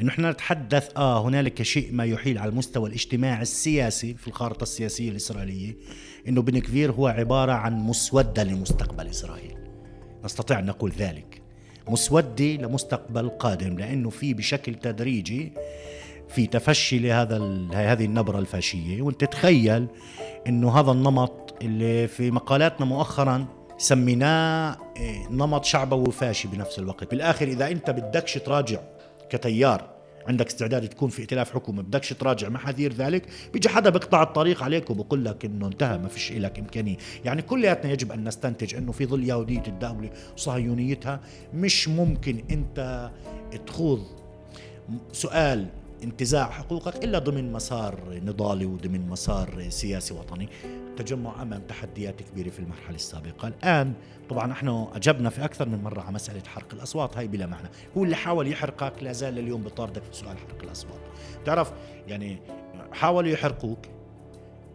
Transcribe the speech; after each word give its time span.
إنه 0.00 0.10
إحنا 0.10 0.30
نتحدث 0.30 0.90
آه 0.96 1.22
هنالك 1.26 1.62
شيء 1.62 1.92
ما 1.92 2.04
يحيل 2.04 2.38
على 2.38 2.50
المستوى 2.50 2.88
الاجتماعي 2.88 3.42
السياسي 3.42 4.14
في 4.14 4.28
الخارطة 4.28 4.62
السياسية 4.62 5.10
الإسرائيلية 5.10 5.76
إنه 6.28 6.42
بن 6.42 6.58
كفير 6.58 6.92
هو 6.92 7.06
عبارة 7.06 7.52
عن 7.52 7.78
مسودة 7.78 8.44
لمستقبل 8.44 9.06
إسرائيل. 9.06 9.56
نستطيع 10.24 10.58
أن 10.58 10.66
نقول 10.66 10.92
ذلك. 10.98 11.42
مسودة 11.88 12.44
لمستقبل 12.44 13.28
قادم 13.28 13.78
لأنه 13.78 14.10
في 14.10 14.34
بشكل 14.34 14.74
تدريجي 14.74 15.52
في 16.28 16.46
تفشي 16.46 16.98
لهذا 16.98 17.36
هذه 17.74 18.04
النبرة 18.04 18.38
الفاشية. 18.38 19.02
وأنت 19.02 19.24
تخيل 19.24 19.86
إنه 20.46 20.80
هذا 20.80 20.92
النمط 20.92 21.54
اللي 21.62 22.08
في 22.08 22.30
مقالاتنا 22.30 22.86
مؤخرا 22.86 23.46
سميناه 23.78 24.76
إيه، 24.96 25.28
نمط 25.30 25.64
شعبوي 25.64 26.12
فاشي 26.12 26.48
بنفس 26.48 26.78
الوقت. 26.78 27.10
بالآخر 27.10 27.48
إذا 27.48 27.68
أنت 27.68 27.90
بدكش 27.90 28.34
تراجع 28.34 28.80
كتيار. 29.30 30.00
عندك 30.28 30.46
استعداد 30.46 30.88
تكون 30.88 31.10
في 31.10 31.22
ائتلاف 31.22 31.54
حكومه 31.54 31.82
بدكش 31.82 32.12
تراجع 32.12 32.48
محاذير 32.48 32.92
ذلك؟ 32.92 33.26
بيجي 33.52 33.68
حدا 33.68 33.90
بيقطع 33.90 34.22
الطريق 34.22 34.62
عليك 34.62 34.90
وبقول 34.90 35.24
لك 35.24 35.44
إنه 35.44 35.66
انتهى 35.66 35.98
ما 35.98 36.08
فيش 36.08 36.32
لك 36.32 36.58
إمكانية. 36.58 36.96
يعني 37.24 37.42
كلياتنا 37.42 37.92
يجب 37.92 38.12
أن 38.12 38.28
نستنتج 38.28 38.74
إنه 38.74 38.92
في 38.92 39.06
ظل 39.06 39.24
يهودية 39.24 39.62
الدولة 39.66 40.10
وصهيونيتها 40.36 41.20
مش 41.54 41.88
ممكن 41.88 42.44
أنت 42.50 43.10
تخوض 43.66 44.06
سؤال 45.12 45.66
انتزاع 46.02 46.50
حقوقك 46.50 47.04
إلا 47.04 47.18
ضمن 47.18 47.52
مسار 47.52 48.00
نضالي 48.08 48.66
وضمن 48.66 49.08
مسار 49.08 49.68
سياسي 49.68 50.14
وطني. 50.14 50.48
التجمع 50.64 51.42
امام 51.42 51.62
تحديات 51.68 52.22
كبيرة 52.22 52.48
في 52.50 52.58
المرحلة 52.58 52.96
السابقة. 52.96 53.48
الآن 53.48 53.92
طبعا 54.30 54.52
إحنا 54.52 54.88
أجبنا 54.94 55.30
في 55.30 55.44
أكثر 55.44 55.68
من 55.68 55.82
مرة 55.82 56.00
على 56.00 56.14
مسألة 56.14 56.42
حرق 56.46 56.66
الأصوات 56.72 57.16
هاي 57.16 57.28
بلا 57.28 57.46
معنى. 57.46 57.68
هو 57.96 58.04
اللي 58.04 58.16
حاول 58.16 58.48
يحرقك 58.48 59.02
لا 59.02 59.12
زال 59.12 59.38
اليوم 59.38 59.62
بطاردك 59.62 60.02
في 60.02 60.16
سؤال 60.16 60.38
حرق 60.38 60.62
الأصوات. 60.62 61.00
تعرف 61.44 61.72
يعني 62.06 62.38
حاولوا 62.92 63.30
يحرقوك 63.30 63.78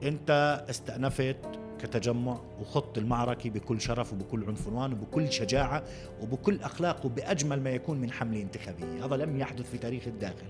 أنت 0.04 0.64
استأنفت 0.70 1.38
كتجمع 1.86 2.40
وخط 2.62 2.98
المعركة 2.98 3.50
بكل 3.50 3.82
شرف 3.82 4.14
وبكل 4.14 4.44
عنفوان 4.48 4.94
وبكل 4.94 5.32
شجاعة 5.32 5.84
وبكل 6.22 6.60
أخلاق 6.62 7.06
وبأجمل 7.06 7.62
ما 7.62 7.70
يكون 7.70 7.98
من 7.98 8.12
حملة 8.12 8.42
انتخابية. 8.42 9.06
هذا 9.06 9.16
لم 9.16 9.40
يحدث 9.40 9.72
في 9.72 9.78
تاريخ 9.78 10.08
الداخل. 10.08 10.46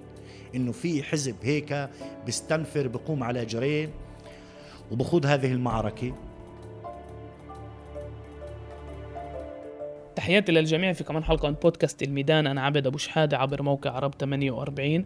إنه 0.56 0.72
في 0.72 1.04
حزب 1.04 1.36
هيك 1.44 1.90
بيستنفر 2.26 2.88
بقوم 2.88 3.24
على 3.24 3.46
جرين 3.46 3.90
وبخوض 4.92 5.26
هذه 5.26 5.52
المعركة. 5.52 6.14
تحياتي 10.16 10.52
للجميع 10.52 10.94
في 10.94 11.04
كمان 11.04 11.24
حلقة 11.24 11.50
من 11.50 11.56
بودكاست 11.56 12.04
الميدان. 12.04 12.48
أنا 12.48 12.62
عبد 12.62 12.88
أبو 12.88 12.98
شحادة 12.98 13.38
عبر 13.38 13.62
موقع 13.62 13.92
عرب 13.92 14.14
48 14.20 14.80
إيه 14.80 15.06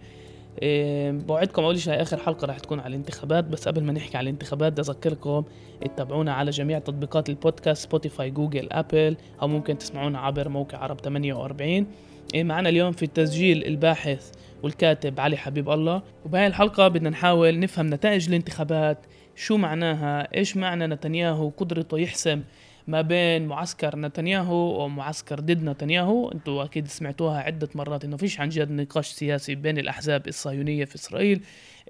بوعدكم 1.27 1.63
أولش 1.63 1.89
هاي 1.89 2.01
آخر 2.01 2.17
حلقة 2.17 2.47
راح 2.47 2.59
تكون 2.59 2.79
على 2.79 2.89
الانتخابات 2.89 3.43
بس 3.43 3.67
قبل 3.67 3.83
ما 3.83 3.93
نحكي 3.93 4.17
على 4.17 4.29
الانتخابات 4.29 4.71
بدي 4.71 4.81
أذكركم 4.81 5.43
تتابعونا 5.81 6.33
على 6.33 6.51
جميع 6.51 6.79
تطبيقات 6.79 7.29
البودكاست 7.29 7.83
Spotify 7.83 8.29
Google 8.29 8.67
Apple 8.71 9.17
أو 9.41 9.47
ممكن 9.47 9.77
تسمعونا 9.77 10.19
عبر 10.19 10.49
موقع 10.49 10.77
عرب 10.77 10.99
48 10.99 11.87
إيه 12.33 12.43
معنا 12.43 12.69
اليوم 12.69 12.91
في 12.91 13.03
التسجيل 13.03 13.65
الباحث 13.65 14.31
والكاتب 14.63 15.19
علي 15.19 15.37
حبيب 15.37 15.69
الله. 15.69 16.01
وبهاي 16.25 16.47
الحلقة 16.47 16.87
بدنا 16.87 17.09
نحاول 17.09 17.59
نفهم 17.59 17.93
نتائج 17.93 18.27
الانتخابات 18.27 18.97
شو 19.35 19.57
معناها 19.57 20.35
إيش 20.35 20.57
معنى 20.57 20.87
نتنياهو 20.87 21.49
قدرته 21.49 21.99
يحسم 21.99 22.41
ما 22.89 23.01
بين 23.01 23.47
معسكر 23.47 23.95
نتنياهو 23.95 24.83
ومعسكر 24.83 25.39
ضد 25.39 25.63
نتنياهو. 25.63 26.31
أنتم 26.31 26.51
أكيد 26.51 26.87
سمعتوها 26.87 27.39
عدة 27.39 27.69
مرات 27.75 28.05
إنه 28.05 28.17
فيش 28.17 28.39
عن 28.39 28.49
جد 28.49 28.71
نقاش 28.71 29.07
سياسي 29.07 29.55
بين 29.55 29.77
الأحزاب 29.77 30.27
الصهيونية 30.27 30.85
في 30.85 30.95
إسرائيل. 30.95 31.41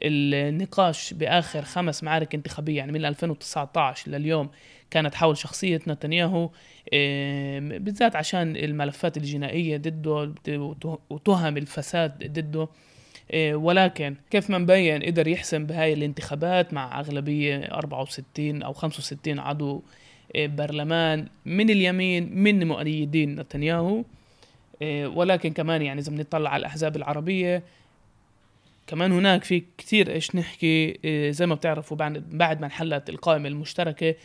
النقاش 0.04 1.14
بآخر 1.14 1.62
خمس 1.62 2.04
معارك 2.04 2.36
انتخابية 2.36 2.78
يعني 2.78 2.92
من 2.92 3.06
2019 3.06 4.12
لليوم 4.12 4.50
كانت 4.92 5.16
حول 5.16 5.38
شخصية 5.38 5.80
نتنياهو 5.88 6.50
بالذات 7.62 8.16
عشان 8.16 8.56
الملفات 8.56 9.18
الجنائية 9.18 9.78
ضده 9.78 10.34
وتهم 11.10 11.58
الفساد 11.58 12.34
ضده. 12.34 12.68
إيه، 13.34 13.56
ولكن 13.56 14.16
كيف 14.30 14.50
ما 14.50 14.58
مبين 14.58 15.04
قدر 15.04 15.28
يحسم 15.28 15.66
بهاي 15.66 15.94
الانتخابات 15.94 16.74
مع 16.74 17.00
أغلبية 17.00 17.58
64 17.58 18.64
أو 18.64 18.74
65 18.74 19.40
عضو 19.40 19.84
برلمان 20.36 21.28
من 21.46 21.70
اليمين 21.70 22.38
من 22.38 22.68
مؤيدين 22.68 23.36
نتنياهو. 23.36 24.04
إيه، 24.82 25.08
ولكن 25.08 25.54
كمان 25.54 25.82
يعني 25.82 26.02
إذا 26.02 26.12
بنطلع 26.12 26.50
على 26.50 26.60
الأحزاب 26.60 26.96
العربية 26.96 27.64
كمان 28.88 29.12
هناك 29.12 29.44
في 29.44 29.64
كتير 29.78 30.12
إيش 30.12 30.36
نحكي 30.36 31.00
زي 31.32 31.46
ما 31.46 31.56
بتعرفوا 31.56 31.98
بعد 32.32 32.60
ما 32.60 32.66
انحلت 32.66 33.10
القائمة 33.10 33.48
المشتركة 33.48 34.16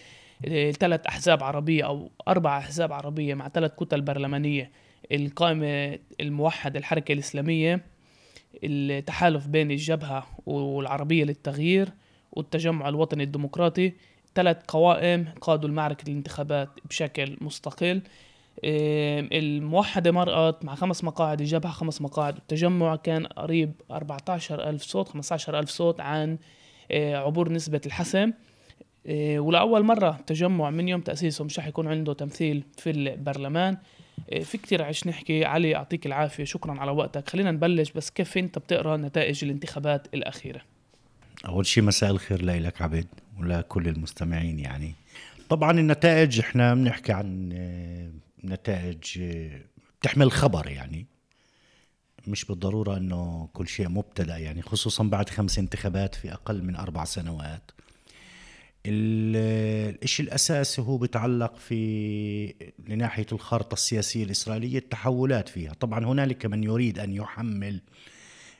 ثلاث 0.80 1.06
أحزاب 1.06 1.42
عربية 1.42 1.86
أو 1.86 2.10
أربع 2.28 2.58
أحزاب 2.58 2.92
عربية 2.92 3.34
مع 3.34 3.48
ثلاث 3.48 3.72
كتل 3.74 4.00
برلمانية. 4.00 4.70
القائمة 5.12 5.98
الموحدة 6.20 6.78
الحركة 6.78 7.12
الإسلامية 7.12 7.80
التحالف 8.64 9.46
بين 9.46 9.70
الجبهة 9.70 10.26
والعربية 10.46 11.24
للتغيير 11.24 11.88
والتجمع 12.32 12.88
الوطني 12.88 13.22
الديمقراطي. 13.22 13.92
ثلاث 14.34 14.56
قوائم 14.68 15.26
قادوا 15.40 15.68
المعركة 15.68 16.02
الانتخابات 16.08 16.68
بشكل 16.88 17.36
مستقل. 17.40 18.02
الموحدة 18.64 20.12
مرقت 20.12 20.64
مع 20.64 20.74
خمس 20.74 21.04
مقاعد 21.04 21.40
الجبهة 21.40 21.72
خمس 21.72 22.02
مقاعد. 22.02 22.36
التجمع 22.36 22.96
كان 22.96 23.26
قريب 23.26 23.72
14 23.90 24.68
ألف 24.68 24.82
صوت 24.82 25.08
15 25.08 25.58
ألف 25.58 25.70
صوت 25.70 26.00
عن 26.00 26.38
آه، 26.90 27.16
عبور 27.16 27.52
نسبة 27.52 27.80
الحسم. 27.86 28.32
آه، 29.06 29.38
ولأول 29.38 29.82
مرة 29.82 30.20
تجمع 30.26 30.70
من 30.70 30.88
يوم 30.88 31.00
تأسيسه 31.00 31.44
مش 31.44 31.58
رح 31.58 31.66
يكون 31.66 31.88
عنده 31.88 32.12
تمثيل 32.12 32.64
في 32.78 32.90
البرلمان. 32.90 33.76
إيه، 34.32 34.42
في 34.42 34.58
كتير 34.58 34.82
عش 34.82 35.06
نحكي. 35.06 35.44
علي 35.44 35.70
يعطيك 35.70 36.06
العافية. 36.06 36.44
شكرا 36.44 36.80
على 36.80 36.90
وقتك. 36.90 37.28
خلينا 37.28 37.50
نبلش. 37.50 37.92
بس 37.92 38.10
كيف 38.10 38.38
أنت 38.38 38.58
بتقرأ 38.58 38.96
نتائج 38.96 39.44
الانتخابات 39.44 40.14
الأخيرة؟ 40.14 40.73
أول 41.46 41.66
شيء 41.66 41.82
مساء 41.82 42.10
الخير 42.10 42.44
لك 42.44 42.82
عبد 42.82 43.06
ولكل 43.40 43.88
المستمعين 43.88 44.58
يعني. 44.58 44.94
طبعا 45.48 45.70
النتائج 45.70 46.40
إحنا 46.40 46.74
بنحكي 46.74 47.12
عن 47.12 47.50
آه، 47.52 48.10
نتائج 48.44 49.18
آه، 49.18 49.60
بتحمل 50.00 50.32
خبر 50.32 50.68
يعني. 50.68 51.06
مش 52.26 52.44
بالضرورة 52.44 52.96
إنه 52.96 53.48
كل 53.52 53.68
شيء 53.68 53.88
مبتدأ 53.88 54.36
يعني 54.36 54.62
خصوصا 54.62 55.04
بعد 55.04 55.28
خمس 55.28 55.58
انتخابات 55.58 56.14
في 56.14 56.32
أقل 56.32 56.62
من 56.62 56.76
أربع 56.76 57.04
سنوات. 57.04 57.70
الشيء 58.86 60.26
الأساسي 60.26 60.82
هو 60.82 60.96
بيتعلق 60.96 61.56
في 61.56 62.54
لناحية 62.88 63.26
الخارطة 63.32 63.74
السياسية 63.74 64.24
الإسرائيلية 64.24 64.78
التحولات 64.78 65.48
فيها. 65.48 65.72
طبعا 65.72 66.04
هنالك 66.04 66.46
من 66.46 66.64
يريد 66.64 66.98
أن 66.98 67.12
يحمل 67.12 67.80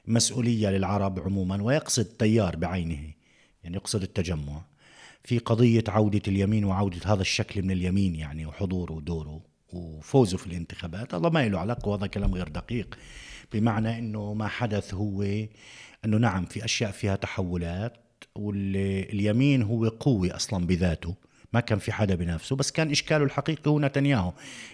مسؤولية 0.06 0.68
للعرب 0.68 1.20
عموما 1.20 1.62
ويقصد 1.62 2.04
تيار 2.04 2.56
بعينه 2.56 3.12
يعني 3.64 3.76
يقصد 3.76 4.02
التجمع 4.02 4.62
في 5.24 5.38
قضية 5.38 5.84
عودة 5.88 6.22
اليمين 6.28 6.64
وعودة 6.64 7.00
هذا 7.04 7.20
الشكل 7.20 7.62
من 7.62 7.70
اليمين 7.70 8.14
يعني 8.14 8.46
وحضوره 8.46 8.92
ودوره 8.92 9.40
وفوزه 9.72 10.36
في 10.36 10.46
الانتخابات. 10.46 11.14
هذا 11.14 11.28
ما 11.28 11.48
له 11.48 11.58
علاقة 11.58 11.88
وهذا 11.88 12.06
كلام 12.06 12.34
غير 12.34 12.48
دقيق 12.48 12.98
بمعنى 13.52 13.98
أنه 13.98 14.34
ما 14.34 14.48
حدث 14.48 14.94
هو 14.94 15.22
أنه 16.04 16.16
نعم 16.18 16.44
في 16.44 16.64
أشياء 16.64 16.90
فيها 16.90 17.16
تحولات 17.16 17.96
واليمين 18.34 19.62
هو 19.62 19.88
قوي 19.88 20.32
أصلا 20.32 20.66
بذاته. 20.66 21.14
ما 21.54 21.60
كان 21.60 21.78
في 21.78 21.92
حدا 21.92 22.14
بنافسه 22.14 22.56
بس 22.56 22.70
كان 22.70 22.90
إشكاله 22.90 23.24
الحقيقي 23.24 23.70
هو 23.70 23.80
نتنياهو 23.80 24.32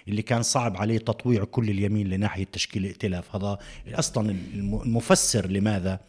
اللي 0.09 0.23
كان 0.23 0.43
صعب 0.43 0.77
عليه 0.77 0.99
تطويع 0.99 1.45
كل 1.45 1.71
اليمين 1.71 2.09
لناحية 2.09 2.47
تشكيل 2.53 2.85
ائتلاف 2.85 3.37
هذا 3.37 3.59
أصلا 3.95 4.31
المفسر 4.55 5.47
لماذا 5.47 6.01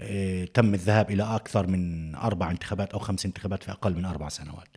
آه، 0.00 0.44
تم 0.44 0.74
الذهاب 0.74 1.10
إلى 1.10 1.22
أكثر 1.22 1.66
من 1.66 2.14
أربع 2.14 2.50
انتخابات 2.50 2.92
أو 2.92 2.98
خمس 2.98 3.26
انتخابات 3.26 3.62
في 3.62 3.70
أقل 3.70 3.94
من 3.94 4.04
أربع 4.04 4.28
سنوات. 4.28 4.68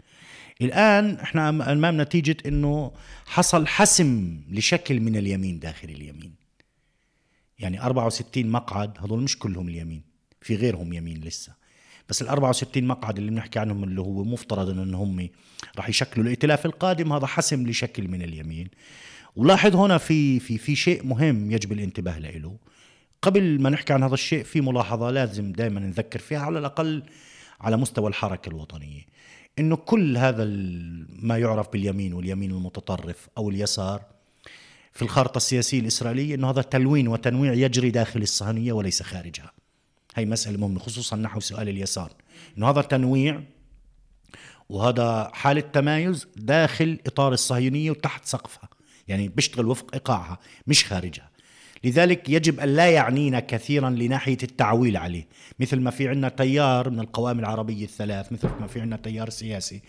الآن 0.62 1.16
إحنا 1.16 1.50
أمام 1.50 2.02
نتيجة 2.02 2.38
إنه 2.46 2.92
حصل 3.26 3.68
حسم 3.68 4.42
لشكل 4.50 5.00
من 5.00 5.16
اليمين 5.16 5.60
داخل 5.60 5.90
اليمين. 5.90 6.36
يعني 7.60 7.82
64 7.82 8.48
مقعد 8.48 8.98
هذول 9.00 9.22
مش 9.22 9.40
كلهم 9.40 9.70
اليمين، 9.70 10.02
في 10.42 10.56
غيرهم 10.56 10.94
يمين 10.94 11.22
لسه. 11.22 11.54
بس 12.10 12.22
ال 12.22 12.28
64 12.28 12.84
مقعد 12.84 13.18
اللي 13.18 13.32
بنحكي 13.32 13.60
عنهم 13.60 13.84
اللي 13.84 14.02
هو 14.02 14.24
مفترض 14.24 14.70
ان 14.70 14.94
هم 14.94 15.30
راح 15.78 15.90
يشكلوا 15.90 16.26
الائتلاف 16.26 16.66
القادم 16.66 17.14
هذا 17.14 17.28
حسم 17.28 17.68
لشكل 17.68 18.08
من 18.08 18.22
اليمين. 18.22 18.68
ولاحظ 19.36 19.76
هنا 19.76 19.98
في 19.98 20.40
في 20.40 20.58
في 20.58 20.76
شيء 20.76 21.06
مهم 21.06 21.52
يجب 21.52 21.72
الانتباه 21.72 22.20
له. 22.20 22.58
قبل 23.22 23.62
ما 23.62 23.70
نحكي 23.70 23.94
عن 23.94 24.04
هذا 24.04 24.14
الشيء 24.14 24.44
في 24.44 24.62
ملاحظة 24.62 25.12
لازم 25.12 25.52
دائما 25.52 25.80
نذكر 25.80 26.20
فيها 26.20 26.40
على 26.40 26.60
الأقل 26.60 27.04
على 27.62 27.78
مستوى 27.78 28.10
الحركة 28.10 28.50
الوطنية. 28.50 29.02
إنه 29.60 29.76
كل 29.76 30.18
هذا 30.18 30.46
ما 31.10 31.38
يعرف 31.38 31.70
باليمين 31.70 32.14
واليمين 32.14 32.52
المتطرف 32.52 33.30
أو 33.38 33.50
اليسار 33.50 34.02
في 34.94 35.02
الخارطة 35.02 35.38
السياسية 35.38 35.80
الإسرائيلية 35.80 36.36
أنه 36.36 36.50
هذا 36.50 36.62
تلوين 36.62 37.08
وتنويع 37.08 37.54
يجري 37.54 37.90
داخل 37.90 38.22
الصهيونية 38.22 38.74
وليس 38.74 39.04
خارجها. 39.04 39.52
هي 40.18 40.26
مسألة 40.26 40.58
مهمة 40.58 40.80
خصوصا 40.80 41.16
نحو 41.16 41.40
سؤال 41.40 41.70
اليسار. 41.70 42.12
أنه 42.58 42.70
هذا 42.70 42.82
تنويع 42.82 43.42
وهذا 44.70 45.32
حالة 45.34 45.62
تمايز 45.62 46.28
داخل 46.36 47.00
إطار 47.08 47.34
الصهيونية 47.34 47.92
وتحت 47.92 48.26
سقفها 48.26 48.70
يعني 49.08 49.28
بيشتغل 49.28 49.66
وفق 49.68 49.94
إيقاعها 49.94 50.40
مش 50.68 50.86
خارجها. 50.86 51.30
لذلك 51.84 52.30
يجب 52.30 52.60
أن 52.60 52.70
لا 52.70 52.90
يعنينا 52.90 53.40
كثيرا 53.40 53.90
لناحية 53.90 54.38
التعويل 54.44 54.98
عليه. 54.98 55.28
مثل 55.60 55.80
ما 55.80 55.92
في 55.92 56.08
عنا 56.08 56.30
تيار 56.30 56.90
من 56.90 57.00
القوائم 57.00 57.40
العربية 57.40 57.84
الثلاث 57.84 58.32
مثل 58.32 58.48
ما 58.60 58.68
في 58.68 58.82
عنا 58.82 58.98
تيار 58.98 59.30
سياسي 59.30 59.82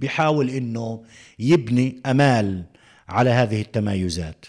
بيحاول 0.00 0.50
أنه 0.50 1.04
يبني 1.38 2.00
أمال 2.06 2.64
على 3.08 3.30
هذه 3.30 3.60
التمايزات. 3.60 4.46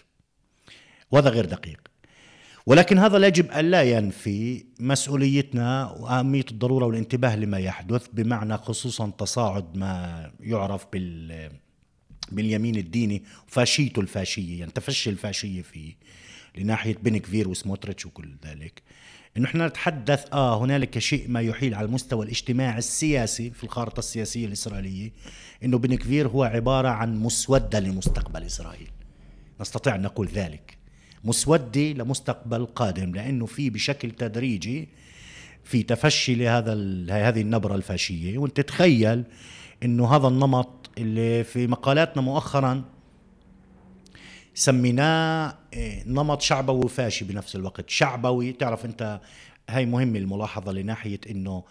وهذا 1.12 1.30
غير 1.30 1.46
دقيق. 1.46 1.87
ولكن 2.68 3.00
هذا 3.00 3.18
لا 3.18 3.28
يجب 3.28 3.52
أن 3.52 3.66
لا 3.66 3.84
ينفي 3.84 4.66
مسؤوليتنا 4.80 5.92
وأهمية 5.92 6.46
الضرورة 6.52 6.86
والانتباه 6.86 7.36
لما 7.36 7.58
يحدث 7.60 8.08
بمعنى 8.14 8.58
خصوصا 8.58 9.10
تصاعد 9.18 9.78
ما 9.78 10.32
يعرف 10.40 10.86
بال 10.94 11.50
باليمين 12.32 12.76
الديني 12.76 13.24
وفاشيته 13.48 14.00
الفاشية 14.00 14.60
يعني 14.60 14.72
تفشي 14.72 15.10
الفاشية 15.10 15.62
فيه 15.62 15.96
لناحية 16.58 16.96
بن 16.96 17.18
كفير 17.18 17.48
وسموتريتش 17.48 18.06
وكل 18.06 18.36
ذلك. 18.46 18.82
انه 19.38 19.46
إحنا 19.46 19.68
نتحدث 19.68 20.26
آه 20.34 20.64
هنالك 20.64 21.00
شيء 21.00 21.30
ما 21.30 21.42
يحيل 21.42 21.76
على 21.76 21.86
المستوى 21.86 22.26
الاجتماعي 22.26 22.78
السياسي 22.78 23.50
في 23.52 23.64
الخارطة 23.64 24.00
السياسية 24.00 24.46
الإسرائيلية 24.46 25.12
إنه 25.64 25.78
بن 25.78 25.96
كفير 25.96 26.28
هو 26.28 26.44
عبارة 26.44 26.88
عن 26.90 27.20
مسودة 27.20 27.80
لمستقبل 27.80 28.44
إسرائيل. 28.44 28.90
نستطيع 29.62 29.96
أن 29.96 30.02
نقول 30.02 30.28
ذلك. 30.28 30.77
مسودة 31.24 31.82
لمستقبل 31.82 32.66
قادم 32.66 33.16
لأنه 33.16 33.46
في 33.46 33.70
بشكل 33.70 34.12
تدريجي 34.12 34.90
في 35.64 35.84
تفشي 35.84 36.36
لهذا 36.36 36.74
هذه 37.10 37.42
النبرة 37.42 37.76
الفاشية. 37.76 38.38
وأنت 38.38 38.62
تخيل 38.62 39.24
إنه 39.84 40.16
هذا 40.16 40.28
النمط 40.28 40.90
اللي 40.98 41.44
في 41.44 41.68
مقالاتنا 41.68 42.22
مؤخرا 42.22 42.84
سميناه 44.54 45.58
إيه، 45.74 46.04
نمط 46.08 46.42
شعبوي 46.42 46.86
وفاشي 46.86 47.26
بنفس 47.26 47.56
الوقت. 47.56 47.90
شعبوي 47.90 48.52
تعرف 48.52 48.86
أنت 48.86 49.22
هاي 49.70 49.86
مهمة 49.86 50.20
الملاحظة 50.20 50.72
لناحية 50.72 51.20
إنه 51.30 51.64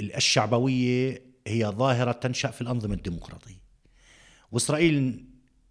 الشعبوية 0.00 1.22
هي 1.46 1.66
ظاهرة 1.66 2.12
تنشأ 2.12 2.50
في 2.50 2.60
الأنظمة 2.60 2.94
الديمقراطية. 2.94 3.62
وإسرائيل 4.52 5.24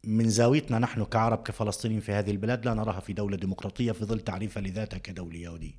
من 0.03 0.30
زاويتنا 0.30 0.80
نحن 0.80 1.03
كعرب 1.03 1.44
كفلسطينيين 1.44 2.01
في 2.01 2.12
هذه 2.12 2.31
البلاد 2.31 2.65
لا 2.65 2.74
نراها 2.74 3.00
في 3.00 3.13
دولة 3.13 3.38
ديمقراطية 3.38 3.92
في 3.92 4.06
ظل 4.06 4.19
تعريفها 4.19 4.63
لذاتها 4.63 4.98
كدولة 4.98 5.38
يهودية. 5.38 5.74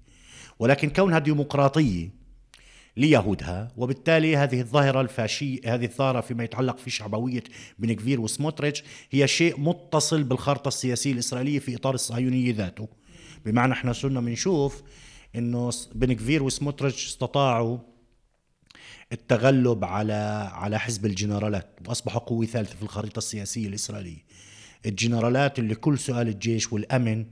ولكن 0.58 0.90
كونها 0.90 1.19
ديمقراطية 1.19 2.10
ليهودها 2.96 3.72
وبالتالي 3.76 4.36
هذه 4.36 4.60
الظاهرة 4.60 5.00
الفاشية 5.00 5.74
هذه 5.74 5.84
الثارة 5.84 6.20
فيما 6.20 6.44
يتعلق 6.44 6.78
في 6.78 6.90
شعبوية 6.90 7.44
بن 7.78 7.92
كفير 7.92 8.20
وسموتريتش 8.20 8.84
هي 9.10 9.28
شيء 9.28 9.60
متصل 9.60 10.22
بالخارطة 10.22 10.69
السياسية 10.69 11.12
الإسرائيلية 11.12 11.58
في 11.58 11.76
إطار 11.76 11.94
الصهيونية 11.94 12.54
ذاته. 12.54 12.88
بمعنى 13.44 13.72
إحنا 13.72 13.92
صرنا 13.92 14.20
بنشوف 14.20 14.82
إنه 15.36 15.70
بن 15.94 16.12
كفير 16.12 16.42
وسموتريتش 16.42 17.06
استطاعوا 17.06 17.78
التغلب 19.12 19.84
على 19.84 20.50
على 20.52 20.79
حزب 20.79 21.06
الجنرالات. 21.06 21.67
واصبحوا 21.88 22.20
قوه 22.20 22.46
ثالثه 22.46 22.76
في 22.76 22.82
الخريطة 22.82 23.19
السياسية 23.19 23.69
الإسرائيلية. 23.69 24.25
الجنرالات 24.87 25.58
اللي 25.58 25.75
كل 25.75 25.99
سؤال 25.99 26.29
الجيش 26.29 26.73
والأمن 26.73 27.26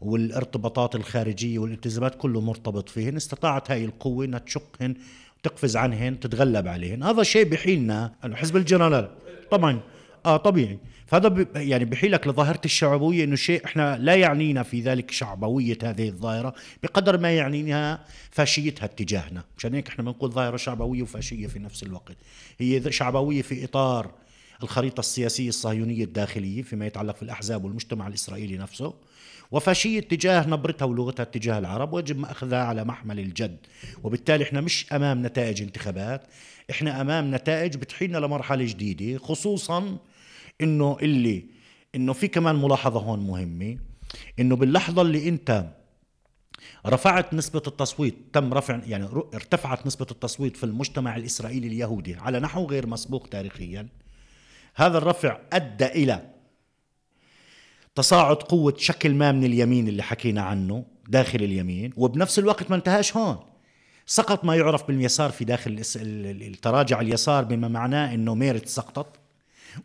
والارتباطات 0.00 0.94
الخارجية 0.94 1.58
والالتزامات 1.58 2.14
كله 2.14 2.40
مرتبط 2.40 2.88
فيهن 2.88 3.16
استطاعت 3.16 3.70
هاي 3.70 3.84
القوة 3.84 4.24
إنها 4.24 4.38
تشقهن 4.38 4.94
تقفز 5.42 5.76
عنهن 5.76 6.20
تتغلب 6.20 6.68
عليهن. 6.68 7.02
هذا 7.02 7.22
شيء 7.22 7.44
بحيلنا 7.44 8.14
حزب 8.34 8.56
الجنرالات 8.56 9.10
طبعا 9.50 9.80
آه 10.26 10.36
طبيعي. 10.36 10.78
فهذا 11.06 11.46
يعني 11.54 11.84
بحيلك 11.84 12.26
لظاهرة 12.26 12.60
الشعبوية 12.64 13.24
إنه 13.24 13.36
شيء 13.36 13.64
إحنا 13.64 13.98
لا 13.98 14.14
يعنينا 14.14 14.62
في 14.62 14.80
ذلك 14.80 15.10
شعبوية 15.10 15.78
هذه 15.82 16.08
الظاهرة 16.08 16.54
بقدر 16.82 17.18
ما 17.18 17.32
يعنيها 17.36 18.04
فاشيتها 18.30 18.84
اتجاهنا. 18.84 19.44
مشان 19.58 19.74
هيك 19.74 19.88
إحنا 19.88 20.04
بنقول 20.04 20.30
ظاهرة 20.32 20.56
شعبوية 20.56 21.02
وفاشية 21.02 21.46
في 21.46 21.58
نفس 21.58 21.82
الوقت. 21.82 22.16
هي 22.58 22.92
شعبوية 22.92 23.42
في 23.42 23.64
إطار 23.64 24.10
الخريطة 24.62 25.00
السياسية 25.00 25.48
الصهيونية 25.48 26.04
الداخلية 26.04 26.62
فيما 26.62 26.86
يتعلق 26.86 27.16
في 27.16 27.22
الأحزاب 27.22 27.64
والمجتمع 27.64 28.08
الإسرائيلي 28.08 28.58
نفسه. 28.58 28.94
وفاشية 29.50 30.00
تجاه 30.00 30.48
نبرتها 30.48 30.86
ولغتها 30.86 31.24
تجاه 31.24 31.58
العرب 31.58 31.92
ويجب 31.92 32.24
أخذها 32.24 32.64
على 32.64 32.84
محمل 32.84 33.18
الجد. 33.18 33.56
وبالتالي 34.04 34.44
إحنا 34.44 34.60
مش 34.60 34.92
أمام 34.92 35.26
نتائج 35.26 35.62
انتخابات 35.62 36.22
إحنا 36.70 37.00
أمام 37.00 37.34
نتائج 37.34 37.76
بتحيلنا 37.76 38.18
لمرحلة 38.18 38.64
جديدة 38.64 39.18
خصوصا 39.18 39.98
إنه 40.62 40.96
اللي 41.02 41.44
إنه 41.94 42.12
في 42.12 42.28
كمان 42.28 42.56
ملاحظة 42.56 43.00
هون 43.00 43.18
مهمة. 43.18 43.78
إنه 44.38 44.56
باللحظة 44.56 45.02
اللي 45.02 45.28
أنت 45.28 45.66
رفعت 46.86 47.34
نسبة 47.34 47.62
التصويت 47.66 48.14
تم 48.32 48.54
رفع 48.54 48.80
يعني 48.86 49.04
ارتفعت 49.34 49.86
نسبة 49.86 50.06
التصويت 50.10 50.56
في 50.56 50.64
المجتمع 50.64 51.16
الإسرائيلي 51.16 51.66
اليهودي 51.66 52.14
على 52.14 52.40
نحو 52.40 52.64
غير 52.64 52.86
مسبوق 52.86 53.26
تاريخيا 53.26 53.88
هذا 54.74 54.98
الرفع 54.98 55.38
أدى 55.52 55.86
إلى 55.86 56.30
تصاعد 57.94 58.36
قوة 58.36 58.74
شكل 58.78 59.14
ما 59.14 59.32
من 59.32 59.44
اليمين 59.44 59.88
اللي 59.88 60.02
حكينا 60.02 60.42
عنه 60.42 60.84
داخل 61.08 61.42
اليمين 61.42 61.92
وبنفس 61.96 62.38
الوقت 62.38 62.70
ما 62.70 62.76
انتهاش 62.76 63.16
هون. 63.16 63.38
سقط 64.06 64.44
ما 64.44 64.56
يعرف 64.56 64.86
باليسار 64.88 65.30
في 65.30 65.44
داخل 65.44 65.82
التراجع 65.96 67.00
اليسار 67.00 67.44
بما 67.44 67.68
معناه 67.68 68.14
إنه 68.14 68.34
ميرت 68.34 68.68
سقطت. 68.68 69.19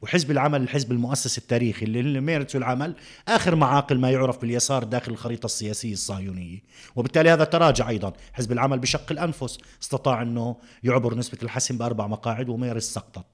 وحزب 0.02 0.32
العمل 0.32 0.62
الحزب 0.62 0.92
المؤسس 0.92 1.38
التاريخي 1.38 1.86
اللي 1.86 2.22
ميرت 2.22 2.56
العمل 2.56 2.96
آخر 3.28 3.56
معاقل 3.56 4.00
ما 4.00 4.12
يعرف 4.12 4.42
باليسار 4.42 4.84
داخل 4.84 5.12
الخريطة 5.12 5.46
السياسية 5.46 5.94
الصهيونية. 5.94 6.60
وبالتالي 6.96 7.30
هذا 7.30 7.44
تراجع 7.44 7.90
أيضا. 7.90 8.14
حزب 8.34 8.52
العمل 8.52 8.80
بشق 8.80 9.12
الأنفس 9.12 9.58
استطاع 9.82 10.22
إنه 10.22 10.56
يعبر 10.84 11.16
نسبة 11.16 11.38
الحسم 11.44 11.78
بأربع 11.78 12.08
مقاعد 12.08 12.50
وميرت 12.50 12.82
سقطت 12.82 13.26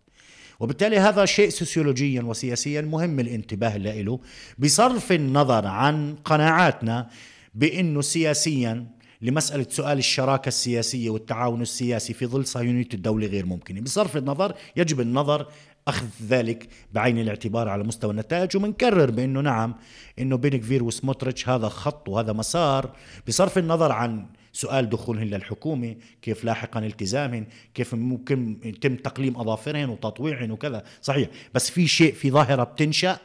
وبالتالي 0.61 0.99
هذا 0.99 1.25
شيء 1.25 1.49
سوسيولوجيا 1.49 2.21
وسياسيا 2.21 2.81
مهم 2.81 3.19
الانتباه 3.19 3.77
له 3.77 4.19
بصرف 4.59 5.11
النظر 5.11 5.67
عن 5.67 6.15
قناعاتنا 6.15 7.09
بأنه 7.55 8.01
سياسيا 8.01 8.87
لمسألة 9.21 9.65
سؤال 9.69 9.97
الشراكة 9.97 10.47
السياسية 10.47 11.09
والتعاون 11.09 11.61
السياسي 11.61 12.13
في 12.13 12.25
ظل 12.25 12.45
صهيونية 12.45 12.87
الدولة 12.93 13.27
غير 13.27 13.45
ممكنة. 13.45 13.81
بصرف 13.81 14.17
النظر 14.17 14.55
يجب 14.75 15.01
النظر 15.01 15.47
أخذ 15.91 16.07
ذلك 16.27 16.67
بعين 16.93 17.19
الاعتبار 17.19 17.69
على 17.69 17.83
مستوى 17.83 18.11
النتائج 18.11 18.57
ومنكرر 18.57 19.11
بأنه 19.11 19.41
نعم 19.41 19.75
أنه 20.19 20.37
بين 20.37 20.55
كفير 20.55 20.83
وسموتريتش 20.83 21.49
هذا 21.49 21.69
خط 21.69 22.09
وهذا 22.09 22.33
مسار. 22.33 22.95
بصرف 23.27 23.57
النظر 23.57 23.91
عن 23.91 24.25
سؤال 24.53 24.89
دخولهن 24.89 25.27
للحكومة 25.27 25.95
كيف 26.21 26.43
لاحقا 26.43 26.79
التزامهن 26.79 27.45
كيف 27.73 27.93
ممكن 27.93 28.57
يتم 28.63 28.95
تقليم 28.95 29.37
أظافرهن 29.37 29.89
وتطويعهن 29.89 30.51
وكذا. 30.51 30.83
صحيح 31.01 31.29
بس 31.53 31.69
في 31.69 31.87
شيء 31.87 32.13
في 32.13 32.31
ظاهرة 32.31 32.63
بتنشأ 32.63 33.19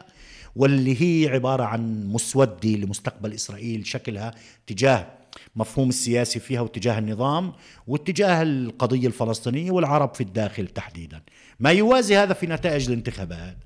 واللي 0.57 1.03
هي 1.03 1.29
عبارة 1.29 1.65
عن 1.65 2.07
مسودة 2.07 2.69
لمستقبل 2.69 3.33
إسرائيل 3.33 3.87
شكلها 3.87 4.35
تجاه 4.67 5.16
مفهوم 5.57 5.88
السياسي 5.88 6.40
فيها 6.40 6.61
واتجاه 6.61 6.99
النظام 6.99 7.52
واتجاه 7.87 8.43
القضية 8.43 9.07
الفلسطينية 9.07 9.71
والعرب 9.71 10.14
في 10.14 10.21
الداخل 10.21 10.66
تحديدا. 10.66 11.23
ما 11.61 11.71
يوازي 11.71 12.16
هذا 12.16 12.35
في 12.35 12.47
نتائج 12.47 12.87
الانتخابات. 12.87 13.57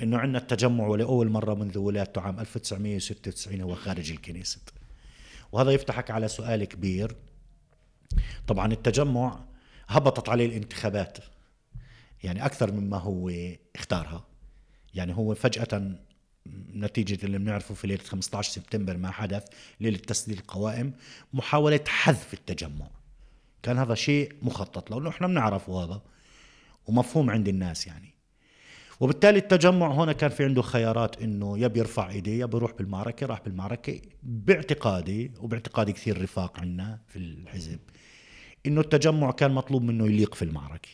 إنه 0.00 0.18
عندنا 0.18 0.38
التجمع 0.38 0.86
ولأول 0.86 1.28
مرة 1.30 1.54
منذ 1.54 1.78
ولادته 1.78 2.20
عام 2.20 2.40
1996 2.40 3.60
هو 3.60 3.74
خارج 3.74 4.10
الكنيسة. 4.10 4.60
وهذا 5.52 5.70
يفتحك 5.70 6.10
على 6.10 6.28
سؤال 6.28 6.64
كبير. 6.64 7.16
طبعا 8.46 8.72
التجمع 8.72 9.44
هبطت 9.88 10.28
عليه 10.28 10.46
الانتخابات 10.46 11.18
يعني 12.22 12.46
أكثر 12.46 12.72
مما 12.72 12.96
هو 12.96 13.30
اختارها. 13.76 14.24
يعني 14.94 15.16
هو 15.16 15.34
فجأة 15.34 15.98
نتيجة 16.74 17.26
اللي 17.26 17.38
بنعرفه 17.38 17.74
في 17.74 17.86
ليلة 17.86 18.02
15 18.02 18.52
سبتمبر 18.52 18.96
ما 18.96 19.10
حدث 19.10 19.44
ليلة 19.80 19.98
تسديد 19.98 20.38
القوائم 20.38 20.92
محاولة 21.32 21.80
حذف 21.88 22.34
التجمع. 22.34 22.90
كان 23.62 23.78
هذا 23.78 23.94
شيء 23.94 24.32
مخطط 24.42 24.90
له 24.90 25.08
نحن 25.08 25.26
بنعرفه 25.26 25.84
هذا 25.84 26.02
ومفهوم 26.86 27.30
عند 27.30 27.48
الناس 27.48 27.86
يعني. 27.86 28.14
وبالتالي 29.00 29.38
التجمع 29.38 29.92
هنا 29.92 30.12
كان 30.12 30.30
في 30.30 30.44
عنده 30.44 30.62
خيارات 30.62 31.22
إنه 31.22 31.58
يا 31.58 31.68
بيرفع 31.68 32.10
إيديه 32.10 32.40
يا 32.40 32.46
بيروح 32.46 32.72
بالمعركة 32.72 33.26
راح 33.26 33.40
بالمعركة 33.44 34.00
باعتقادي 34.22 35.32
وباعتقاد 35.40 35.90
كثير 35.90 36.22
رفاق 36.22 36.60
عنا 36.60 36.98
في 37.06 37.16
الحزب 37.18 37.78
إنه 38.66 38.80
التجمع 38.80 39.30
كان 39.30 39.50
مطلوب 39.50 39.82
منه 39.82 40.06
يليق 40.06 40.34
في 40.34 40.42
المعركة 40.42 40.88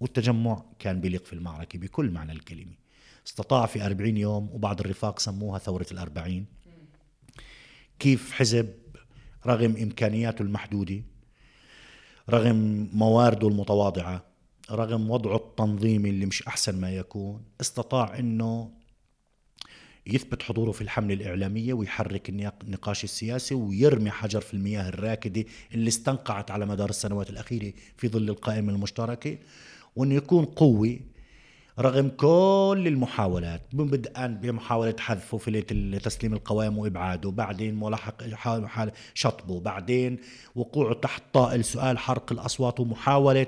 والتجمع 0.00 0.64
كان 0.78 1.00
بيليق 1.00 1.26
في 1.26 1.32
المعركة 1.32 1.78
بكل 1.78 2.10
معنى 2.10 2.32
الكلمة. 2.32 2.83
استطاع 3.26 3.66
في 3.66 3.86
أربعين 3.86 4.16
يوم 4.16 4.50
وبعض 4.52 4.80
الرفاق 4.80 5.18
سموها 5.18 5.58
ثورة 5.58 5.86
الأربعين. 5.92 6.46
كيف 7.98 8.32
حزب 8.32 8.74
رغم 9.46 9.76
إمكانياته 9.76 10.42
المحدودة 10.42 11.02
رغم 12.30 12.88
موارده 12.92 13.48
المتواضعة 13.48 14.24
رغم 14.70 15.10
وضعه 15.10 15.36
التنظيمي 15.36 16.10
اللي 16.10 16.26
مش 16.26 16.42
أحسن 16.42 16.80
ما 16.80 16.90
يكون 16.96 17.42
استطاع 17.60 18.18
أنه 18.18 18.70
يثبت 20.06 20.42
حضوره 20.42 20.72
في 20.72 20.80
الحملة 20.80 21.14
الإعلامية 21.14 21.74
ويحرك 21.74 22.28
النقاش 22.28 23.04
السياسي 23.04 23.54
ويرمي 23.54 24.10
حجر 24.10 24.40
في 24.40 24.54
المياه 24.54 24.88
الراكدة 24.88 25.44
اللي 25.74 25.88
استنقعت 25.88 26.50
على 26.50 26.66
مدار 26.66 26.90
السنوات 26.90 27.30
الأخيرة 27.30 27.72
في 27.96 28.08
ظل 28.08 28.28
القائمة 28.28 28.72
المشتركة 28.72 29.38
وأنه 29.96 30.14
يكون 30.14 30.44
قوي 30.44 31.00
رغم 31.78 32.08
كل 32.08 32.84
المحاولات 32.86 33.60
بدءا 33.72 34.26
بمحاولة 34.26 34.94
حذفه 34.98 35.38
في 35.38 35.62
تسليم 35.98 36.34
القوائم 36.34 36.78
وإبعاده 36.78 37.30
بعدين 37.30 37.80
ملاحق 37.80 38.22
شطبه 39.14 39.60
بعدين 39.60 40.18
وقوعه 40.54 40.94
تحت 40.94 41.22
طائل 41.32 41.64
سؤال 41.64 41.98
حرق 41.98 42.32
الأصوات 42.32 42.80
ومحاولة 42.80 43.46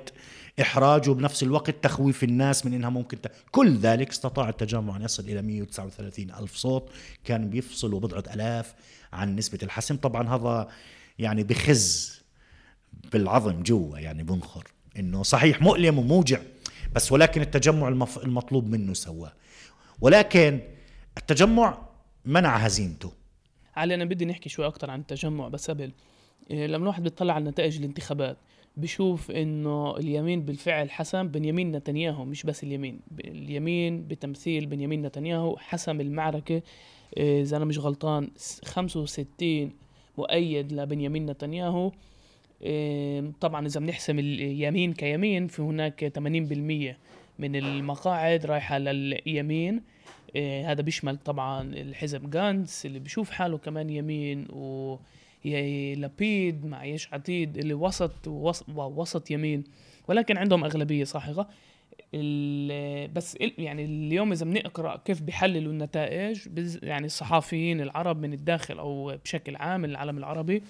إحراجه 0.61 1.11
بنفس 1.11 1.43
الوقت 1.43 1.71
تخويف 1.71 2.25
الناس 2.25 2.67
من 2.67 2.75
إنها 2.75 2.91
ممكن 2.91 3.21
ت... 3.21 3.31
كل 3.51 3.77
ذلك 3.77 4.11
استطاع 4.11 4.49
التجمع 4.49 4.97
أن 4.97 5.03
يصل 5.03 5.23
إلى 5.25 5.43
139 5.43 6.31
ألف 6.31 6.57
صوت 6.57 6.91
كان 7.25 7.51
بيفصلوا 7.51 8.01
بضعة 8.01 8.35
ألاف 8.35 8.75
عن 9.13 9.37
نسبة 9.37 9.59
الحسم. 9.63 9.97
طبعا 9.97 10.35
هذا 10.37 10.69
يعني 11.19 11.45
بخز 11.45 12.17
بالعظم 13.13 13.63
جوا 13.63 13.99
يعني 13.99 14.23
بنخر 14.23 14.65
إنه 14.99 15.23
صحيح 15.23 15.63
مؤلم 15.63 15.99
وموجع. 15.99 16.41
بس 16.95 17.13
ولكن 17.13 17.41
التجمع. 17.41 17.89
المطلوب 18.23 18.69
منه 18.69 18.95
سواه. 18.95 19.33
ولكن 20.01 20.61
التجمع 21.19 21.79
منع 22.25 22.57
هزيمته. 22.57 23.13
علي 23.77 23.95
أنا 23.95 24.05
بدي 24.05 24.25
نحكي 24.25 24.49
شوي 24.49 24.67
أكثر 24.67 24.91
عن 24.91 25.01
التجمع 25.01 25.49
بس 25.49 25.71
قبل. 25.71 25.93
إيه، 26.51 26.67
لما 26.67 26.83
الواحد 26.83 27.03
بيطلع 27.03 27.35
على 27.35 27.45
نتائج 27.45 27.77
الانتخابات 27.77 28.37
بشوف 28.77 29.31
إنه 29.31 29.97
اليمين 29.97 30.43
بالفعل 30.43 30.91
حسم 30.91 31.29
بنيامين 31.29 31.73
نتنياهو 31.73 32.25
مش 32.25 32.43
بس 32.43 32.65
اليمين. 32.65 33.01
اليمين 33.25 34.09
بتمثيل 34.09 34.67
بنيامين 34.67 35.03
نتنياهو 35.03 35.57
حسم 35.57 36.01
المعركة 36.01 36.63
إيه، 37.17 37.43
إذا 37.43 37.57
أنا 37.57 37.65
مش 37.65 37.79
غلطان 37.79 38.31
65 38.65 39.73
مؤيد 40.19 40.73
لبنيامين 40.73 41.27
نتنياهو. 41.27 41.93
طبعا 43.41 43.67
إذا 43.67 43.81
بنحسم 43.81 44.19
اليمين 44.19 44.93
كيمين 44.93 45.47
في 45.47 45.63
هناك 45.63 46.13
80% 46.19 46.97
من 47.39 47.57
المقاعد 47.57 48.47
رايحة 48.47 48.79
لليمين. 48.79 49.83
إيه، 50.37 50.73
هذا 50.73 50.83
بيشمل 50.83 51.17
طبعا 51.17 51.63
الحزب 51.63 52.31
جانس 52.31 52.87
اللي 52.87 52.99
بيشوف 52.99 53.31
حاله 53.31 53.59
كمان 53.59 53.91
يمين 53.91 54.47
و 54.51 54.99
لبيد 55.45 56.67
مع 56.67 56.85
يش 56.85 57.13
عتيد 57.13 57.59
اللي 57.59 57.75
وسط 57.75 58.29
وسط 58.77 59.31
يمين. 59.31 59.65
ولكن 60.09 60.37
عندهم 60.37 60.65
أغلبية 60.65 61.05
ساحقه 61.05 61.49
بس 63.15 63.37
يعني 63.59 63.85
اليوم 63.85 64.33
إذا 64.33 64.45
بنقرأ 64.45 64.97
كيف 64.97 65.23
بيحللوا 65.23 65.73
النتائج 65.73 66.49
يعني 66.83 67.07
الصحافيين 67.07 67.81
العرب 67.81 68.21
من 68.21 68.33
الداخل 68.33 68.79
أو 68.79 69.17
بشكل 69.25 69.57
عام 69.57 69.85
العالم 69.85 70.19
العربي 70.19 70.63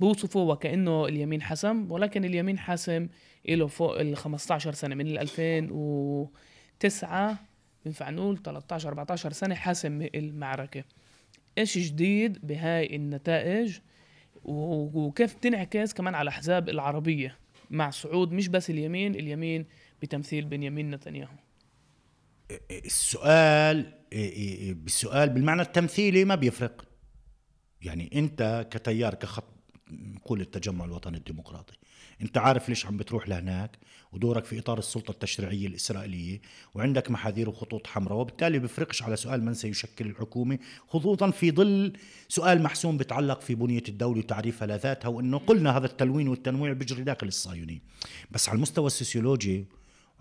بوصفوا 0.00 0.52
وكأنه 0.52 1.06
اليمين 1.06 1.42
حسم 1.42 1.92
ولكن 1.92 2.24
اليمين 2.24 2.58
حاسم 2.58 3.08
له 3.48 3.66
فوق 3.66 4.00
ال 4.00 4.16
15 4.16 4.72
سنة 4.72 4.94
من 4.94 5.06
ال 5.06 5.18
2009 5.18 7.38
ينفع 7.86 8.10
نقول 8.10 8.42
13 8.42 8.88
14 8.88 9.32
سنة 9.32 9.54
حاسم 9.54 10.08
المعركة. 10.14 10.84
إيش 11.58 11.78
جديد 11.78 12.46
بهاي 12.46 12.96
النتائج؟ 12.96 13.78
وكيف 14.44 15.34
تنعكس 15.34 15.92
كمان 15.92 16.14
على 16.14 16.22
الأحزاب 16.22 16.68
العربية 16.68 17.38
مع 17.70 17.90
صعود 17.90 18.32
مش 18.32 18.48
بس 18.48 18.70
اليمين 18.70 19.14
اليمين 19.14 19.66
بتمثيل 20.02 20.44
بنيامين 20.44 20.90
نتنياهو؟ 20.90 21.34
السؤال 22.70 23.92
بالسؤال 24.74 25.28
بالمعنى 25.28 25.62
التمثيلي 25.62 26.24
ما 26.24 26.34
بيفرق. 26.34 26.84
يعني 27.82 28.10
أنت 28.14 28.66
كتيار 28.70 29.14
كخط 29.14 29.51
نقول 30.14 30.40
التجمع 30.40 30.84
الوطني 30.84 31.16
الديمقراطي. 31.16 31.74
انت 32.22 32.38
عارف 32.38 32.68
ليش 32.68 32.86
عم 32.86 32.96
بتروح 32.96 33.28
لهناك؟ 33.28 33.78
ودورك 34.12 34.44
في 34.44 34.58
إطار 34.58 34.78
السلطة 34.78 35.10
التشريعية 35.10 35.66
الإسرائيلية 35.66 36.40
وعندك 36.74 37.10
محاذير 37.10 37.48
وخطوط 37.48 37.86
حمراء 37.86 38.18
وبالتالي 38.18 38.58
بفرقش 38.58 39.02
على 39.02 39.16
سؤال 39.16 39.44
من 39.44 39.54
سيشكل 39.54 40.06
الحكومة 40.06 40.58
خصوصا 40.88 41.30
في 41.30 41.50
ظل 41.50 41.92
سؤال 42.28 42.62
محسوم 42.62 42.96
بتعلق 42.96 43.40
في 43.40 43.54
بنية 43.54 43.82
الدولة 43.88 44.18
وتعريفها 44.18 44.66
لذاتها 44.68 45.08
وإنه 45.08 45.38
قلنا 45.38 45.76
هذا 45.76 45.86
التلوين 45.86 46.28
والتنويع 46.28 46.72
بيجري 46.72 47.02
داخل 47.02 47.26
الصهيونية. 47.28 47.80
بس 48.30 48.48
على 48.48 48.56
المستوى 48.56 48.86
السوسيولوجي 48.86 49.64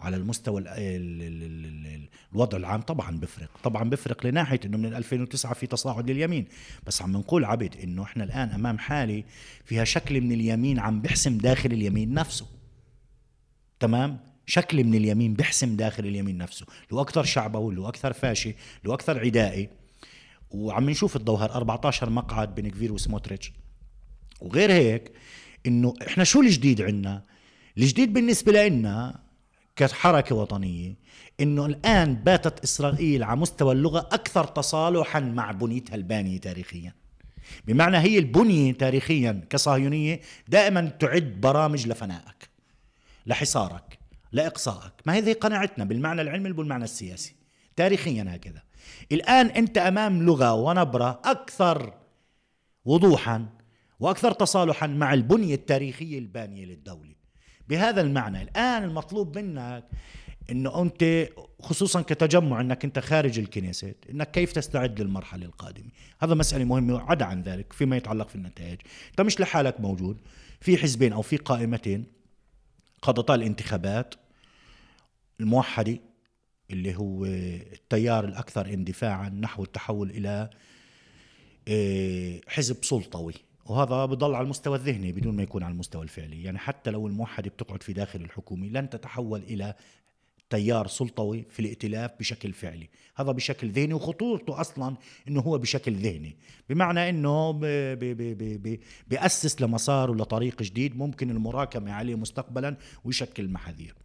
على 0.01 0.17
المستوى 0.17 0.61
ال 0.61 0.67
ال 0.67 1.21
ال 1.21 1.85
ال 1.85 2.09
الوضع 2.33 2.57
العام 2.57 2.81
طبعا 2.81 3.17
بفرق. 3.17 3.49
طبعا 3.63 3.89
بفرق 3.89 4.25
لناحية 4.25 4.59
إنه 4.65 4.77
من 4.77 4.93
2009 4.93 5.53
في 5.53 5.67
تصاعد 5.67 6.09
لليمين. 6.09 6.45
بس 6.87 7.01
عم 7.01 7.11
نقول 7.11 7.45
عبد 7.45 7.75
إنه 7.83 8.03
إحنا 8.03 8.23
الآن 8.23 8.49
أمام 8.49 8.77
حالة 8.77 9.23
فيها 9.65 9.83
شكل 9.83 10.21
من 10.21 10.31
اليمين 10.31 10.79
عم 10.79 11.01
بحسم 11.01 11.37
داخل 11.37 11.71
اليمين 11.71 12.13
نفسه. 12.13 12.45
تمام؟ 13.79 14.19
شكل 14.45 14.83
من 14.83 14.95
اليمين 14.95 15.33
بحسم 15.33 15.75
داخل 15.75 16.05
اليمين 16.05 16.37
نفسه. 16.37 16.65
لو 16.91 17.01
أكثر 17.01 17.23
شعبوي 17.23 17.75
لو 17.75 17.87
أكثر 17.87 18.13
فاشي 18.13 18.55
لو 18.83 18.93
أكثر 18.93 19.19
عدائي. 19.19 19.69
وعم 20.51 20.89
نشوف 20.89 21.15
الظهر 21.15 21.51
14 21.51 22.09
مقعد 22.09 22.55
بين 22.55 22.64
بن 22.64 22.69
كفير 22.69 22.93
وسموتريتش. 22.93 23.51
وغير 24.41 24.71
هيك 24.71 25.11
إنه 25.65 25.93
إحنا 26.07 26.23
شو 26.23 26.41
الجديد 26.41 26.81
عندنا؟ 26.81 27.23
الجديد 27.77 28.13
بالنسبة 28.13 28.67
لنا 28.67 29.19
كحركة 29.75 30.35
وطنية 30.35 30.95
إنه 31.39 31.65
الآن 31.65 32.15
باتت 32.15 32.63
إسرائيل 32.63 33.23
على 33.23 33.39
مستوى 33.39 33.73
اللغة 33.73 33.99
أكثر 33.99 34.43
تصالحا 34.43 35.19
مع 35.19 35.51
بنيتها 35.51 35.95
ألبانية 35.95 36.37
تاريخيا. 36.37 36.93
بمعنى 37.67 37.97
هي 37.97 38.19
البنية 38.19 38.73
تاريخيا 38.73 39.41
كصهيونية 39.49 40.21
دائما 40.47 40.81
تعد 40.81 41.41
برامج 41.41 41.87
لفنائك 41.87 42.49
لحصارك 43.25 43.99
لإقصائك. 44.31 44.93
ما 45.05 45.17
هذه 45.17 45.33
قناعتنا 45.33 45.85
بالمعنى 45.85 46.21
العلمي 46.21 46.51
والمعنى 46.51 46.83
السياسي؟ 46.83 47.35
تاريخيا 47.75 48.25
هكذا. 48.29 48.61
الآن 49.11 49.47
أنت 49.47 49.77
أمام 49.77 50.23
لغة 50.23 50.53
ونبرة 50.53 51.21
أكثر 51.25 51.93
وضوحا 52.85 53.49
وأكثر 53.99 54.31
تصالحا 54.31 54.87
مع 54.87 55.13
البنية 55.13 55.55
التاريخية 55.55 56.19
البانية 56.19 56.65
للدولة. 56.65 57.20
بهذا 57.71 58.01
المعنى. 58.01 58.41
الآن 58.41 58.83
المطلوب 58.83 59.37
منك 59.37 59.83
إنه 60.51 60.81
أنت 60.81 61.29
خصوصا 61.59 62.01
كتجمع 62.01 62.61
إنك 62.61 62.85
أنت 62.85 62.99
خارج 62.99 63.39
الكنيسة 63.39 63.93
إنك 64.09 64.31
كيف 64.31 64.51
تستعد 64.51 65.01
للمرحلة 65.01 65.45
القادمة؟ 65.45 65.89
هذا 66.21 66.35
مسألة 66.35 66.63
مهمة 66.63 66.99
عدا 66.99 67.25
عن 67.25 67.41
ذلك 67.41 67.73
فيما 67.73 67.97
يتعلق 67.97 68.29
في 68.29 68.35
النتائج. 68.35 68.79
أنت 69.09 69.21
مش 69.21 69.39
لحالك 69.39 69.79
موجود 69.79 70.17
في 70.61 70.77
حزبين 70.77 71.13
أو 71.13 71.21
في 71.21 71.37
قائمتين 71.37 72.05
قضتا 73.01 73.35
الانتخابات 73.35 74.15
الموحدة 75.39 75.99
اللي 76.71 76.95
هو 76.95 77.25
التيار 77.25 78.25
الأكثر 78.25 78.65
اندفاعا 78.65 79.29
نحو 79.29 79.63
التحول 79.63 80.09
إلى 80.09 80.49
آه، 81.67 82.41
حزب 82.47 82.83
سلطوي. 82.83 83.33
وهذا 83.65 84.05
بضل 84.05 84.35
على 84.35 84.43
المستوى 84.43 84.77
الذهني 84.77 85.11
بدون 85.11 85.35
ما 85.35 85.43
يكون 85.43 85.63
على 85.63 85.71
المستوى 85.71 86.03
الفعلي. 86.03 86.43
يعني 86.43 86.57
حتى 86.57 86.91
لو 86.91 87.07
الموحدة 87.07 87.49
بتقعد 87.49 87.83
في 87.83 87.93
داخل 87.93 88.21
الحكومة 88.21 88.67
لن 88.67 88.89
تتحول 88.89 89.43
إلى 89.43 89.73
تيار 90.49 90.87
سلطوي 90.87 91.45
في 91.49 91.59
الائتلاف 91.59 92.11
بشكل 92.19 92.53
فعلي. 92.53 92.89
هذا 93.15 93.31
بشكل 93.31 93.69
ذهني 93.69 93.93
وخطورته 93.93 94.61
أصلا 94.61 94.95
أنه 95.27 95.41
هو 95.41 95.57
بشكل 95.57 95.93
ذهني. 95.93 96.35
بمعنى 96.69 97.09
أنه 97.09 97.51
بي 97.51 97.95
بي 97.95 98.33
بي 98.57 98.79
بيأسس 99.07 99.61
لمسار 99.61 100.11
ولطريق 100.11 100.61
جديد 100.61 100.97
ممكن 100.97 101.29
المراكمة 101.29 101.91
عليه 101.91 102.15
مستقبلا 102.15 102.77
ويشكل 103.03 103.47
محاذير. 103.47 103.95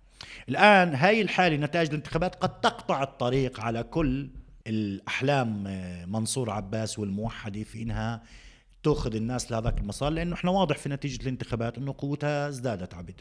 الآن 0.49 0.95
هاي 0.95 1.21
الحالة 1.23 1.57
نتائج 1.57 1.89
الانتخابات 1.89 2.35
قد 2.35 2.61
تقطع 2.61 3.03
الطريق 3.03 3.61
على 3.61 3.83
كل 3.83 4.31
الأحلام 4.67 5.63
منصور 6.13 6.51
عباس 6.51 6.99
والموحدة 6.99 7.63
في 7.63 7.83
إنها 7.83 8.23
تاخذ 8.87 9.15
الناس 9.15 9.53
لهذاك 9.53 9.79
المسار 9.79 10.11
لأنه 10.11 10.35
إحنا 10.35 10.51
واضح 10.51 10.79
في 10.79 10.89
نتيجة 10.89 11.23
الانتخابات 11.23 11.79
إنه 11.79 11.95
قوتها 11.99 12.49
ازدادت 12.49 12.95
عبد. 12.95 13.21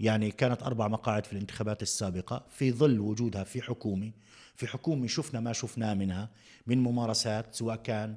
يعني 0.00 0.30
كانت 0.30 0.62
أربع 0.62 0.88
مقاعد 0.88 1.26
في 1.26 1.32
الانتخابات 1.32 1.82
السابقة 1.82 2.46
في 2.50 2.72
ظل 2.72 3.00
وجودها 3.00 3.44
في 3.44 3.62
حكومه 3.62 4.12
في 4.56 4.66
حكومه 4.66 5.06
شفنا 5.06 5.40
ما 5.40 5.52
شفناه 5.52 5.94
منها 5.94 6.30
من 6.66 6.78
ممارسات 6.78 7.54
سواء 7.54 7.76
كان 7.76 8.16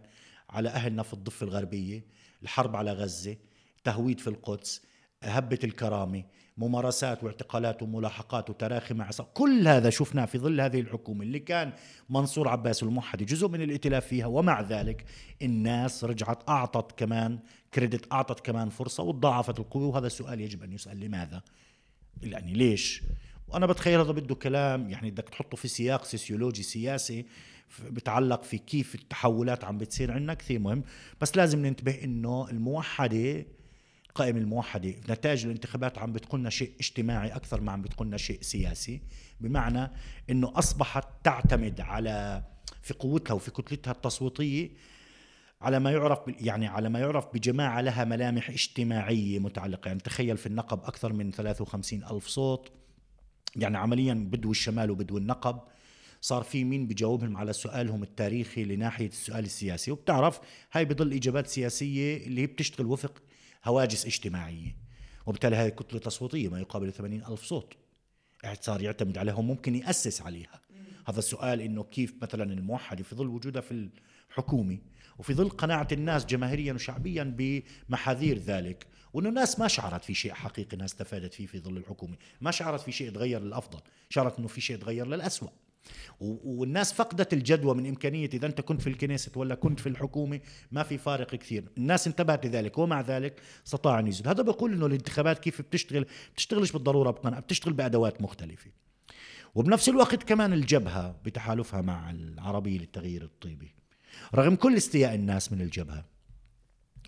على 0.50 0.70
أهلنا 0.70 1.04
في 1.04 1.14
الضفة 1.14 1.44
الغربية 1.44 2.06
الحرب 2.44 2.76
على 2.76 2.92
غزة 2.94 3.36
تهويد 3.84 4.20
في 4.20 4.28
القدس 4.28 4.82
هبة 5.24 5.60
الكرامة 5.64 6.24
ممارسات 6.58 7.24
واعتقالات 7.24 7.84
وملاحقات 7.84 8.50
وتراخي 8.50 8.94
مع. 8.94 9.10
كل 9.34 9.68
هذا 9.68 9.90
شفناه 9.90 10.26
في 10.26 10.38
ظل 10.38 10.62
هذه 10.62 10.80
الحكومة 10.80 11.24
اللي 11.24 11.40
كان 11.40 11.74
منصور 12.10 12.48
عباس 12.48 12.84
الموحدي 12.84 13.26
جزء 13.26 13.48
من 13.48 13.62
الائتلاف 13.62 14.06
فيها 14.06 14.26
ومع 14.26 14.62
ذلك 14.62 15.06
الناس 15.42 16.04
رجعت 16.04 16.50
أعطت 16.50 17.00
كمان 17.00 17.40
كريدت 17.74 18.14
أعطت 18.14 18.40
كمان 18.40 18.70
فرصة 18.70 19.04
وتضاعفت 19.04 19.60
القوة. 19.60 19.88
وهذا 19.88 20.08
السؤال 20.08 20.42
يجب 20.42 20.64
أن 20.64 20.74
يسأل 20.74 21.00
لماذا؟ 21.00 21.42
يعني 22.24 22.54
ليش؟ 22.54 23.04
وأنا 23.48 23.66
بتخيل 23.66 24.00
هذا 24.00 24.12
بده 24.12 24.36
كلام 24.36 24.90
يعني 24.90 25.12
بدك 25.12 25.30
تحطه 25.30 25.58
في 25.58 25.68
سياق 25.68 26.04
سيسيولوجي 26.04 26.64
سياسي 26.64 27.26
بتعلق 27.90 28.44
في 28.44 28.58
كيف 28.58 28.96
التحولات 28.96 29.64
عم 29.64 29.78
بتصير. 29.78 30.12
عندنا 30.12 30.34
كثير 30.34 30.60
مهم 30.60 30.84
بس 31.22 31.38
لازم 31.38 31.66
ننتبه 31.66 32.04
إنه 32.04 32.50
الموحدة 32.50 33.46
القائمة 34.16 34.40
الموحدة. 34.40 34.90
نتائج 35.10 35.46
الانتخابات 35.46 35.98
عم 35.98 36.14
بتقولنا 36.14 36.50
شيء 36.50 36.72
اجتماعي 36.80 37.30
أكثر 37.30 37.62
ما 37.62 37.72
عم 37.72 37.82
بتقولنا 37.82 38.18
شيء 38.18 38.42
سياسي 38.42 39.02
بمعنى 39.40 39.92
أنه 40.30 40.52
أصبحت 40.56 41.08
تعتمد 41.24 41.82
على 41.82 42.44
في 42.82 42.94
قوتها 42.94 43.34
وفي 43.34 43.52
كتلتها 43.52 43.92
التصويتية 43.92 44.70
على 45.62 45.80
ما 45.80 45.92
يعرف 45.92 46.20
يعني 46.28 46.68
على 46.68 46.90
ما 46.90 47.00
يعرف 47.00 47.26
بجماعة 47.34 47.82
لها 47.82 48.06
ملامح 48.06 48.50
اجتماعية 48.50 49.40
متعلقة. 49.40 49.88
يعني 49.88 50.00
تخيل 50.00 50.38
في 50.38 50.46
النقب 50.46 50.84
أكثر 50.84 51.14
من 51.14 51.32
53 51.32 52.04
ألف 52.04 52.28
صوت. 52.28 52.72
يعني 53.56 53.78
عمليا 53.78 54.14
بدو 54.14 54.52
الشمال 54.52 54.92
وبدو 54.92 55.18
النقب. 55.18 55.60
صار 56.22 56.44
في 56.44 56.64
مين 56.64 56.88
بجاوبهم 56.88 57.38
على 57.38 57.54
سؤالهم 57.54 58.04
التاريخي 58.04 58.64
لناحية 58.64 59.08
السؤال 59.08 59.46
السياسي. 59.46 59.92
وبتعرف 59.92 60.40
هاي 60.72 60.86
بضل 60.86 61.14
إجابات 61.14 61.48
سياسية 61.48 62.18
اللي 62.18 62.42
هي 62.42 62.46
بتشتغل 62.46 62.86
وفق 62.86 63.22
هواجس 63.66 64.06
اجتماعية 64.06 64.78
وبالتالي 65.26 65.56
هاي 65.56 65.72
كتلة 65.72 66.00
تصويتية 66.00 66.50
ما 66.50 66.60
يقابل 66.60 66.94
80 66.94 67.24
ألف 67.26 67.44
صوت. 67.44 67.74
صار 68.62 68.82
يعتمد 68.82 69.18
عليها 69.18 69.36
وممكن 69.36 69.76
يأسس 69.76 70.22
عليها. 70.22 70.62
هذا 71.08 71.20
السؤال 71.20 71.62
إنه 71.62 71.84
كيف 71.84 72.14
مثلا 72.22 72.54
الموحده 72.54 73.04
في 73.04 73.16
ظل 73.16 73.28
وجودها 73.28 73.62
في 73.62 73.90
الحكومة 74.30 74.78
وفي 75.18 75.34
ظل 75.34 75.50
قناعة 75.50 75.88
الناس 75.92 76.26
جماهيريا 76.26 76.74
وشعبيا 76.74 77.36
بمحاذير 77.38 78.38
ذلك. 78.38 78.88
وإنه 79.14 79.30
الناس 79.30 79.60
ما 79.60 79.68
شعرت 79.68 80.04
في 80.04 80.14
شيء 80.14 80.34
حقيقي 80.34 80.74
الناس 80.74 80.92
استفادت 80.92 81.34
فيه 81.34 81.46
في 81.46 81.60
ظل 81.60 81.78
الحكومة. 81.78 82.16
ما 82.42 82.52
شعرت 82.52 82.82
في 82.82 82.92
شيء 82.92 83.12
تغير 83.12 83.42
للأفضل. 83.42 83.80
شعرت 84.10 84.40
إنه 84.40 84.48
في 84.48 84.62
شيء 84.62 84.78
تغير 84.78 85.08
للاسوء 85.08 85.50
والناس 86.20 86.94
فقدت 86.94 87.34
الجدوى 87.34 87.76
من 87.76 87.88
إمكانية 87.88 88.30
إذا 88.34 88.48
أنت 88.48 88.62
كنت 88.62 88.82
في 88.82 88.90
الكنيسة 88.90 89.32
ولا 89.36 89.56
كنت 89.56 89.80
في 89.80 89.90
الحكومة 89.90 90.40
ما 90.72 90.84
في 90.84 90.98
فارق 90.98 91.36
كثير. 91.36 91.64
الناس 91.78 92.08
انتبهت 92.08 92.46
لذلك 92.46 92.78
ومع 92.78 93.02
ذلك 93.02 93.42
استطاع 93.66 94.00
أن 94.00 94.08
يزيد. 94.08 94.28
هذا 94.28 94.44
بقول 94.44 94.74
أنه 94.74 94.86
الانتخابات 94.86 95.40
كيف 95.40 95.62
بتشتغل 95.62 96.06
بتشتغلش 96.34 96.72
بالضرورة 96.72 97.12
بقناعة 97.12 97.42
بتشتغل 97.42 97.74
بأدوات 97.74 98.22
مختلفة. 98.22 98.72
وبنفس 99.56 99.90
الوقت 99.90 100.24
كمان 100.24 100.54
الجبهة 100.54 101.16
بتحالفها 101.26 101.82
مع 101.82 102.12
العربية 102.12 102.80
للتغيير 102.80 103.24
الطيبي. 103.24 103.76
رغم 104.36 104.56
كل 104.56 104.78
استياء 104.78 105.16
الناس 105.16 105.52
من 105.52 105.62
الجبهة 105.62 106.06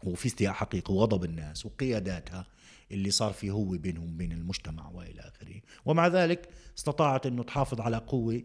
وفي 0.03 0.25
استياء 0.25 0.53
حقيقي 0.53 0.93
وغضب 0.93 1.23
الناس 1.23 1.65
وقياداتها 1.65 2.45
اللي 2.91 3.11
صار 3.11 3.33
في 3.33 3.49
هو 3.49 3.65
بينهم 3.65 4.13
وبين 4.13 4.31
المجتمع 4.31 4.89
وإلى 4.89 5.21
آخره. 5.21 5.61
ومع 5.85 6.07
ذلك 6.07 6.49
استطاعت 6.77 7.25
إنه 7.25 7.43
تحافظ 7.43 7.81
على 7.81 7.97
قوة 7.97 8.43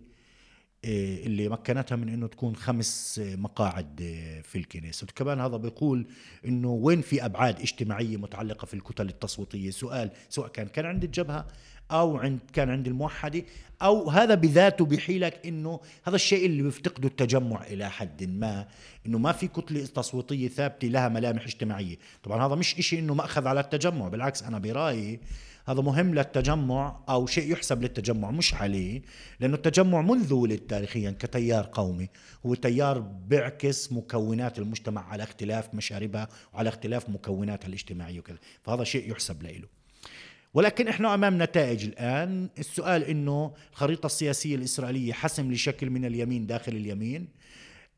اللي 0.84 1.48
مكنتها 1.48 1.96
من 1.96 2.08
إنه 2.08 2.26
تكون 2.26 2.56
خمس 2.56 3.20
مقاعد 3.24 4.00
إيه، 4.00 4.42
في 4.42 4.58
الكنيسة. 4.58 5.06
كمان 5.14 5.40
هذا 5.40 5.56
بيقول 5.56 6.06
إنه 6.44 6.68
وين 6.68 7.00
في 7.00 7.24
أبعاد 7.24 7.60
اجتماعية 7.60 8.16
متعلقة 8.16 8.64
في 8.64 8.74
الكتل 8.74 9.08
التصويتية؟ 9.08 9.70
سؤال 9.70 10.10
سواء 10.28 10.48
كان 10.48 10.66
كان 10.66 10.86
عند 10.86 11.04
الجبهة 11.04 11.46
أو 11.90 12.16
عند 12.16 12.38
كان 12.52 12.70
عند 12.70 12.86
الموحدة 12.86 13.42
أو 13.82 14.10
هذا 14.10 14.34
بذاته 14.34 14.84
بيحيلك 14.84 15.46
إنه 15.46 15.80
هذا 16.04 16.16
الشيء 16.16 16.46
اللي 16.46 16.62
بيفتقده 16.62 17.08
التجمع 17.08 17.66
إلى 17.66 17.90
حد 17.90 18.24
ما 18.24 18.66
إنه 19.06 19.18
ما 19.18 19.32
في 19.32 19.48
كتلة 19.48 19.86
تصويتية 19.86 20.48
ثابتة 20.48 20.88
لها 20.88 21.08
ملامح 21.08 21.44
اجتماعية. 21.44 21.96
طبعا 22.22 22.46
هذا 22.46 22.54
مش 22.54 22.78
إشي 22.78 22.98
إنه 22.98 23.14
مأخذ 23.14 23.46
على 23.46 23.60
التجمع 23.60 24.08
بالعكس 24.08 24.42
أنا 24.42 24.58
برأيي 24.58 25.20
هذا 25.68 25.80
مهم 25.80 26.14
للتجمع 26.14 27.00
أو 27.08 27.26
شيء 27.26 27.52
يحسب 27.52 27.82
للتجمع 27.82 28.30
مش 28.30 28.54
عليه 28.54 29.02
لأنه 29.40 29.54
التجمع 29.54 30.02
منذ 30.02 30.32
ولد 30.32 30.58
تاريخيا 30.58 31.16
كتيار 31.18 31.68
قومي. 31.72 32.08
هو 32.46 32.54
تيار 32.54 32.98
بيعكس 32.98 33.92
مكونات 33.92 34.58
المجتمع 34.58 35.08
على 35.08 35.22
اختلاف 35.22 35.74
مشاربها 35.74 36.28
وعلى 36.52 36.68
اختلاف 36.68 37.08
مكوناتها 37.08 37.68
الاجتماعية 37.68 38.18
وكذا. 38.18 38.38
فهذا 38.62 38.84
شيء 38.84 39.10
يحسب 39.10 39.42
له 39.42 39.68
ولكن 40.54 40.88
إحنا 40.88 41.14
أمام 41.14 41.42
نتائج 41.42 41.84
الآن 41.84 42.48
السؤال 42.58 43.04
إنه 43.04 43.54
الخريطة 43.72 44.06
السياسية 44.06 44.56
الإسرائيلية 44.56 45.12
حسم 45.12 45.52
لشكل 45.52 45.90
من 45.90 46.04
اليمين 46.04 46.46
داخل 46.46 46.72
اليمين. 46.72 47.28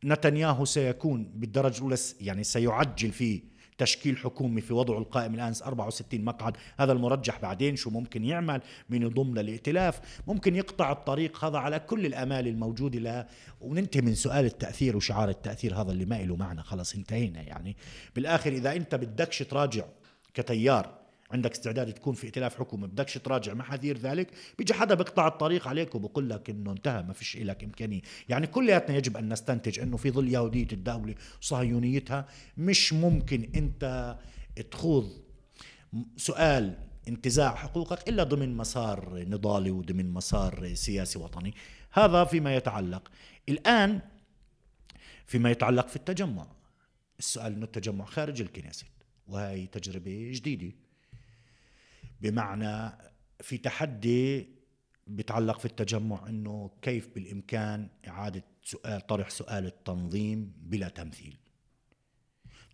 نتنياهو 0.04 0.64
سيكون 0.64 1.24
بالدرجة 1.34 1.78
الأولى 1.78 1.96
يعني 2.20 2.44
سيعجل 2.44 3.12
في 3.12 3.42
تشكيل 3.78 4.18
حكومي 4.18 4.60
في 4.60 4.74
وضعه 4.74 4.98
القائم 4.98 5.34
الآن 5.34 5.52
64 5.64 6.24
مقعد. 6.24 6.56
هذا 6.78 6.92
المرجح 6.92 7.40
بعدين 7.40 7.76
شو 7.76 7.90
ممكن 7.90 8.24
يعمل 8.24 8.60
من 8.90 9.02
يضم 9.02 9.34
للائتلاف 9.34 10.00
ممكن 10.26 10.56
يقطع 10.56 10.92
الطريق 10.92 11.44
هذا 11.44 11.58
على 11.58 11.78
كل 11.78 12.06
الأمال 12.06 12.48
الموجودة 12.48 12.98
له 12.98 13.26
وننتهي 13.60 14.00
من 14.00 14.14
سؤال 14.14 14.44
التأثير 14.44 14.96
وشعار 14.96 15.28
التأثير 15.28 15.74
هذا 15.74 15.92
اللي 15.92 16.04
ما 16.04 16.22
له 16.22 16.36
معنى. 16.36 16.62
خلص 16.62 16.94
انتهينا 16.94 17.42
يعني. 17.42 17.76
بالآخر 18.16 18.52
إذا 18.52 18.76
أنت 18.76 18.94
بدكش 18.94 19.38
تراجع 19.38 19.84
كتيار 20.34 21.03
عندك 21.34 21.52
استعداد 21.52 21.92
تكون 21.92 22.14
في 22.14 22.26
ائتلاف 22.26 22.58
حكومة 22.58 22.86
بدكش 22.86 23.14
تراجع 23.14 23.54
محاذير 23.54 23.98
ذلك؟ 23.98 24.30
بيجي 24.58 24.74
حدا 24.74 24.94
بيقطع 24.94 25.26
الطريق 25.26 25.68
عليك 25.68 25.94
وبقول 25.94 26.30
لك 26.30 26.50
إنه 26.50 26.72
انتهى 26.72 27.02
ما 27.02 27.12
فيش 27.12 27.36
لك 27.36 27.64
إمكانية. 27.64 28.00
يعني 28.28 28.46
كلياتنا 28.46 28.96
يجب 28.96 29.16
أن 29.16 29.32
نستنتج 29.32 29.80
إنه 29.80 29.96
في 29.96 30.10
ظل 30.10 30.28
يهودية 30.28 30.68
الدولة 30.72 31.14
وصهيونيتها 31.42 32.28
مش 32.56 32.92
ممكن 32.92 33.50
أنت 33.54 34.16
تخوض 34.70 35.10
سؤال 36.16 36.78
انتزاع 37.08 37.54
حقوقك 37.54 38.08
إلا 38.08 38.22
ضمن 38.22 38.56
مسار 38.56 39.24
نضالي 39.28 39.70
وضمن 39.70 40.10
مسار 40.10 40.74
سياسي 40.74 41.18
وطني. 41.18 41.54
هذا 41.92 42.24
فيما 42.24 42.56
يتعلق. 42.56 43.10
الآن 43.48 44.00
فيما 45.26 45.50
يتعلق 45.50 45.88
في 45.88 45.96
التجمع. 45.96 46.46
السؤال 47.18 47.52
إنه 47.52 47.64
التجمع 47.64 48.04
خارج 48.04 48.40
الكنيسة 48.40 48.86
وهي 49.26 49.66
تجربة 49.66 50.30
جديدة. 50.34 50.83
بمعنى 52.24 52.98
في 53.40 53.58
تحدي 53.58 54.48
بيتعلق 55.06 55.58
في 55.58 55.64
التجمع 55.64 56.28
إنه 56.28 56.70
كيف 56.82 57.08
بالإمكان 57.14 57.88
إعادة 58.08 58.44
سؤال 58.62 59.06
طرح 59.06 59.30
سؤال 59.30 59.66
التنظيم 59.66 60.52
بلا 60.56 60.88
تمثيل. 60.88 61.36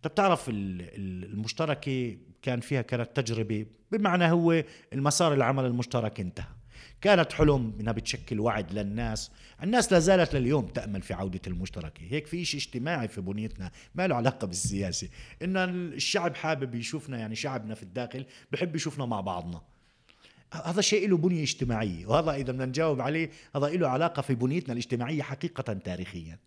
طب 0.03 0.15
تعرف 0.15 0.45
المشتركة 0.49 2.17
كان 2.41 2.59
فيها 2.59 2.81
كانت 2.81 3.19
تجربة 3.19 3.65
بمعنى 3.91 4.31
هو 4.31 4.63
المسار 4.93 5.33
العمل 5.33 5.65
المشترك 5.65 6.19
انتهى. 6.19 6.60
كانت 7.01 7.33
حلم 7.33 7.73
إنها 7.79 7.93
بتشكل 7.93 8.39
وعد 8.39 8.73
للناس. 8.73 9.31
الناس 9.63 9.93
لا 9.93 9.99
زالت 9.99 10.35
لليوم 10.35 10.65
تأمل 10.65 11.01
في 11.01 11.13
عودة 11.13 11.41
المشتركه 11.47 12.01
هيك 12.09 12.27
في 12.27 12.45
شيء 12.45 12.59
اجتماعي 12.59 13.07
في 13.07 13.21
بنيتنا 13.21 13.71
ما 13.95 14.07
له 14.07 14.15
علاقة 14.15 14.47
بالسياسة. 14.47 15.09
إن 15.41 15.57
الشعب 15.57 16.35
حابب 16.35 16.75
يشوفنا 16.75 17.17
يعني 17.17 17.35
شعبنا 17.35 17.75
في 17.75 17.83
الداخل 17.83 18.25
بحب 18.51 18.75
يشوفنا 18.75 19.05
مع 19.05 19.21
بعضنا. 19.21 19.61
هذا 20.65 20.81
شيء 20.81 21.09
له 21.09 21.17
بنية 21.17 21.43
اجتماعية 21.43 22.05
وهذا 22.05 22.31
إذا 22.31 22.51
بدنا 22.51 22.65
نجاوب 22.65 23.01
عليه 23.01 23.29
هذا 23.55 23.67
له 23.67 23.87
علاقة 23.87 24.21
في 24.21 24.35
بنيتنا 24.35 24.73
الاجتماعية 24.73 25.21
حقيقة 25.21 25.73
تاريخيا. 25.73 26.37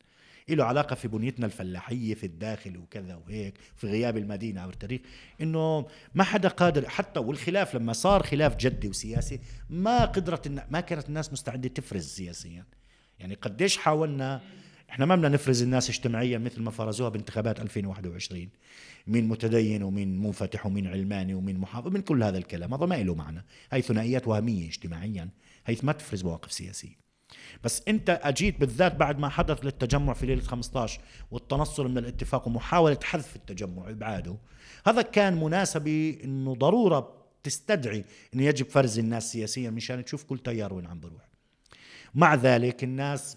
له 0.48 0.64
علاقة 0.64 0.94
في 0.94 1.08
بنيتنا 1.08 1.46
الفلاحية 1.46 2.14
في 2.14 2.26
الداخل 2.26 2.76
وكذا 2.76 3.14
وهيك 3.14 3.54
في 3.76 3.86
غياب 3.86 4.16
المدينة 4.16 4.60
أو 4.60 4.70
التاريخ 4.70 5.00
إنه 5.40 5.86
ما 6.14 6.24
حدا 6.24 6.48
قادر 6.48 6.88
حتى 6.88 7.20
والخلاف 7.20 7.74
لما 7.74 7.92
صار 7.92 8.22
خلاف 8.22 8.56
جدي 8.56 8.88
وسياسي 8.88 9.40
ما 9.70 10.04
قدرت 10.04 10.48
ما 10.70 10.80
كانت 10.80 11.08
الناس 11.08 11.32
مستعدة 11.32 11.68
تفرز 11.68 12.06
سياسيا. 12.06 12.64
يعني 13.18 13.34
قديش 13.34 13.76
حاولنا 13.76 14.40
إحنا 14.90 15.06
ما 15.06 15.16
بدنا 15.16 15.28
نفرز 15.28 15.62
الناس 15.62 15.90
اجتماعيا 15.90 16.38
مثل 16.38 16.62
ما 16.62 16.70
فرزوها 16.70 17.08
بانتخابات 17.08 17.60
2021 17.60 18.48
مين 19.06 19.28
متدين 19.28 19.82
ومين 19.82 20.18
منفتح 20.18 20.66
ومين 20.66 20.86
علماني 20.86 21.34
ومين 21.34 21.58
محافظ 21.58 21.88
من 21.88 22.00
كل 22.00 22.22
هذا 22.22 22.38
الكلام 22.38 22.74
هذا 22.74 22.86
ما 22.86 23.02
له 23.02 23.14
معنى. 23.14 23.44
هاي 23.72 23.82
ثنائيات 23.82 24.28
وهمية 24.28 24.68
اجتماعيا. 24.68 25.28
حيث 25.64 25.84
ما 25.84 25.92
تفرز 25.92 26.24
مواقف 26.24 26.52
سياسية. 26.52 27.03
بس 27.64 27.82
انت 27.88 28.20
اجيت 28.22 28.60
بالذات 28.60 28.96
بعد 28.96 29.18
ما 29.18 29.28
حدث 29.28 29.64
للتجمع 29.64 30.12
في 30.12 30.26
ليلة 30.26 30.42
15 30.42 31.00
والتنصل 31.30 31.88
من 31.88 31.98
الاتفاق 31.98 32.46
ومحاولة 32.48 32.98
حذف 33.02 33.36
التجمع 33.36 33.90
إبعاده 33.90 34.36
هذا 34.86 35.02
كان 35.02 35.40
مناسبه 35.40 36.18
إنه 36.24 36.54
ضرورة 36.54 37.24
تستدعي 37.42 38.04
انه 38.34 38.42
يجب 38.42 38.66
فرز 38.66 38.98
الناس 38.98 39.32
سياسيا 39.32 39.70
مشان 39.70 40.04
تشوف 40.04 40.24
كل 40.24 40.38
تيار 40.38 40.74
وين 40.74 40.86
عم 40.86 41.00
بروح. 41.00 41.28
مع 42.14 42.34
ذلك 42.34 42.84
الناس 42.84 43.36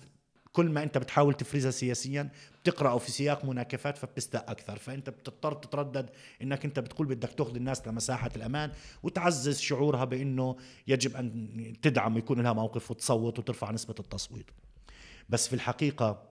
كل 0.58 0.70
ما 0.70 0.84
انت 0.84 0.98
بتحاول 0.98 1.34
تفرزها 1.34 1.72
سياسيا 1.72 2.30
بتقراه 2.64 2.98
في 2.98 3.12
سياق 3.12 3.46
مناكفات 3.46 3.98
فبتستاء 3.98 4.52
أكثر. 4.52 4.78
فأنت 4.78 5.10
بتضطر 5.10 5.54
تتردد 5.54 6.10
إنك 6.42 6.66
أنت 6.66 6.80
بتقول 6.80 7.08
بدك 7.08 7.30
تأخذ 7.30 7.56
الناس 7.56 7.88
لمساحة 7.88 8.32
الأمان 8.36 8.72
وتعزز 9.04 9.60
شعورها 9.60 10.06
بأنه 10.06 10.58
يجب 10.88 11.16
أن 11.16 11.74
تدعم 11.82 12.18
يكون 12.18 12.42
لها 12.42 12.54
موقف 12.54 12.92
وتصوت 12.92 13.40
وترفع 13.40 13.72
نسبة 13.72 13.96
التصويت. 14.00 14.52
بس 15.30 15.48
في 15.48 15.54
الحقيقة 15.54 16.24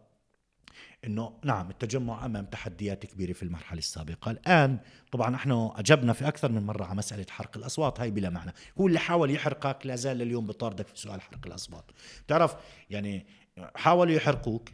إنه 1.04 1.32
نعم 1.44 1.70
التجمع 1.70 2.26
أمام 2.26 2.46
تحديات 2.46 3.06
كبيرة 3.06 3.32
في 3.32 3.42
المرحلة 3.42 3.78
السابقة، 3.78 4.30
الآن 4.30 4.78
طبعا 5.12 5.34
إحنا 5.34 5.72
أجبنا 5.76 6.12
في 6.12 6.28
أكثر 6.28 6.52
من 6.52 6.62
مرة 6.62 6.84
على 6.84 6.94
مسألة 6.94 7.26
حرق 7.30 7.56
الأصوات 7.56 8.00
هاي 8.00 8.10
بلا 8.10 8.30
معنى، 8.30 8.52
هو 8.80 8.86
اللي 8.86 8.98
حاول 8.98 9.30
يحرقك 9.30 9.86
لا 9.86 9.96
زال 9.96 10.16
لليوم 10.16 10.46
بطاردك 10.46 10.86
في 10.86 10.98
سؤال 10.98 11.20
حرق 11.20 11.46
الأصوات، 11.46 11.84
بتعرف 12.26 12.56
يعني 12.90 13.26
حاولوا 13.74 14.14
يحرقوك. 14.14 14.68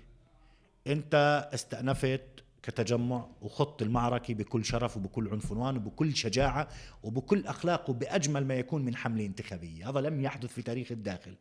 انت 0.87 1.49
استأنفت 1.55 2.23
كتجمع 2.62 3.27
وخط 3.42 3.83
المعركة 3.83 4.35
بكل 4.35 4.64
شرف 4.64 4.97
وبكل 4.97 5.29
عنفوان 5.29 5.77
وبكل 5.77 6.16
شجاعة 6.16 6.68
وبكل 7.03 7.47
أخلاق 7.47 7.90
وبأجمل 7.90 8.47
ما 8.47 8.55
يكون 8.55 8.85
من 8.85 8.97
حملة 8.97 9.27
انتخابية. 9.27 9.90
هذا 9.90 10.01
لم 10.01 10.21
يحدث 10.21 10.53
في 10.53 10.62
تاريخ 10.62 10.92
الداخل. 10.92 11.35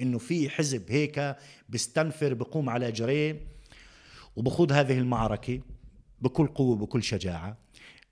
إنه 0.00 0.18
في 0.18 0.50
حزب 0.50 0.90
هيك 0.90 1.36
بيستنفر 1.68 2.34
بقوم 2.34 2.70
على 2.70 2.92
جريه 2.92 3.40
وبخوض 4.36 4.72
هذه 4.72 4.98
المعركة 4.98 5.60
بكل 6.20 6.46
قوة 6.46 6.70
وبكل 6.70 7.02
شجاعة. 7.02 7.63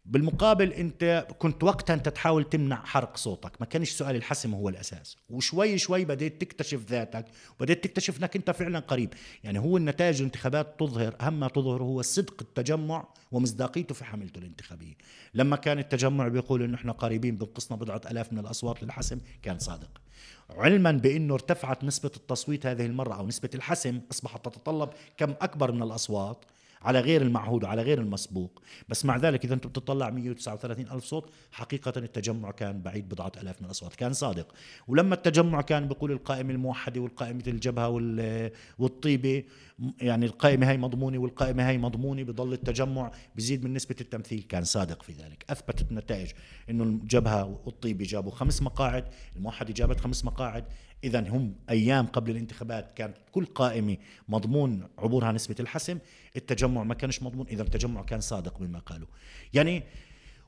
بالمقابل 0.04 0.72
انت 0.72 1.26
كنت 1.38 1.64
وقتها 1.64 1.94
انت 1.94 2.08
تحاول 2.08 2.44
تمنع 2.44 2.84
حرق 2.84 3.16
صوتك. 3.16 3.52
ما 3.60 3.66
كانش 3.66 3.90
سؤال 3.90 4.16
الحسم 4.16 4.54
هو 4.54 4.68
الأساس. 4.68 5.16
وشوي 5.28 5.78
شوي 5.78 6.04
بديت 6.04 6.40
تكتشف 6.40 6.90
ذاتك 6.90 7.24
وبديت 7.60 7.84
تكتشف 7.84 8.18
انك 8.18 8.36
انت 8.36 8.50
فعلا 8.50 8.78
قريب. 8.78 9.14
يعني 9.44 9.58
هو 9.58 9.76
النتائج 9.76 10.16
الانتخابات 10.16 10.80
تظهر 10.80 11.16
أهم 11.20 11.40
ما 11.40 11.48
تظهر 11.48 11.82
هو 11.82 12.02
صدق 12.02 12.36
التجمع 12.40 13.08
ومصداقيته 13.32 13.94
في 13.94 14.04
حملته 14.04 14.38
الانتخابية. 14.38 14.94
لما 15.34 15.56
كان 15.56 15.78
التجمع 15.78 16.28
بيقول 16.28 16.62
إنه 16.62 16.74
إحنا 16.74 16.92
قريبين 16.92 17.36
بنقصنا 17.36 17.76
بضعة 17.76 18.00
آلاف 18.10 18.32
من 18.32 18.38
الأصوات 18.38 18.82
للحسم 18.82 19.20
كان 19.42 19.58
صادق. 19.58 20.00
علما 20.50 20.92
بإنه 20.92 21.34
ارتفعت 21.34 21.84
نسبة 21.84 22.10
التصويت 22.16 22.66
هذه 22.66 22.86
المرة 22.86 23.14
أو 23.14 23.26
نسبة 23.26 23.50
الحسم 23.54 24.00
أصبحت 24.10 24.44
تتطلب 24.44 24.90
كم 25.16 25.30
أكبر 25.30 25.72
من 25.72 25.82
الأصوات 25.82 26.44
على 26.84 27.00
غير 27.00 27.22
المعهود 27.22 27.64
وعلى 27.64 27.82
غير 27.82 28.00
المسبوق. 28.00 28.62
بس 28.88 29.04
مع 29.04 29.16
ذلك 29.16 29.44
إذا 29.44 29.54
أنت 29.54 29.66
بتطلع 29.66 30.10
139 30.10 30.86
ألف 30.90 31.04
صوت 31.04 31.30
حقيقة 31.52 31.92
التجمع 31.96 32.50
كان 32.50 32.82
بعيد 32.82 33.08
بضعة 33.08 33.32
ألاف 33.42 33.60
من 33.60 33.66
الأصوات 33.66 33.94
كان 33.94 34.12
صادق. 34.12 34.54
ولما 34.88 35.14
التجمع 35.14 35.60
كان 35.60 35.88
بيقول 35.88 36.12
القائمة 36.12 36.52
الموحدة 36.52 37.00
والقائمة 37.00 37.42
الجبهة 37.46 37.88
والطيبة 38.78 39.44
يعني 40.00 40.26
القائمة 40.26 40.70
هاي 40.70 40.78
مضمونة 40.78 41.18
والقائمة 41.18 41.68
هاي 41.68 41.78
مضمونة 41.78 42.22
بضل 42.22 42.52
التجمع 42.52 43.12
بزيد 43.36 43.64
من 43.64 43.74
نسبة 43.74 43.96
التمثيل. 44.00 44.42
كان 44.42 44.64
صادق 44.64 45.02
في 45.02 45.12
ذلك. 45.12 45.44
أثبتت 45.50 45.90
النتائج 45.90 46.30
أنه 46.70 46.84
الجبهة 46.84 47.60
والطيبة 47.64 48.04
جابوا 48.08 48.30
خمس 48.30 48.62
مقاعد 48.62 49.04
الموحدة 49.36 49.72
جابت 49.72 50.00
خمس 50.00 50.24
مقاعد. 50.24 50.64
اذا 51.04 51.28
هم 51.28 51.54
أيام 51.70 52.06
قبل 52.06 52.30
الانتخابات 52.30 52.92
كانت 52.92 53.16
كل 53.32 53.44
قائمة 53.44 53.96
مضمون 54.28 54.88
عبورها 54.98 55.32
نسبة 55.32 55.56
الحسم. 55.60 55.98
التجمع 56.36 56.71
ما 56.74 56.94
كانش 56.94 57.22
مضمون 57.22 57.46
إذا 57.46 57.62
التجمع 57.62 58.02
كان 58.02 58.20
صادق 58.20 58.58
بما 58.58 58.78
قالوا. 58.78 59.08
يعني 59.52 59.82